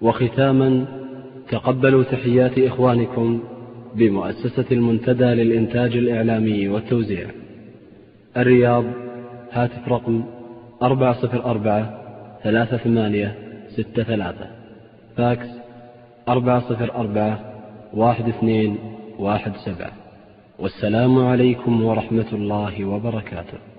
وختاما 0.00 0.86
تقبلوا 1.50 2.04
تحيات 2.04 2.58
إخوانكم 2.58 3.42
بمؤسسة 3.94 4.64
المنتدى 4.72 5.24
للإنتاج 5.24 5.96
الإعلامي 5.96 6.68
والتوزيع. 6.68 7.30
الرياض 8.36 8.84
هاتف 9.52 9.88
رقم 9.88 10.24
أربعة 10.82 11.22
صفر 11.22 11.44
أربعة 11.44 12.00
ثلاثة 12.42 12.76
ثمانية 12.76 13.38
ستة 13.68 14.02
ثلاثة. 14.02 14.46
فاكس 15.16 15.48
أربعة 16.28 16.60
صفر 16.60 16.94
أربعة 16.94 17.40
واحد 17.92 18.28
اثنين 18.28 18.78
واحد 19.18 19.52
سبعة. 19.56 19.92
والسلام 20.58 21.26
عليكم 21.26 21.84
ورحمة 21.84 22.28
الله 22.32 22.84
وبركاته. 22.84 23.73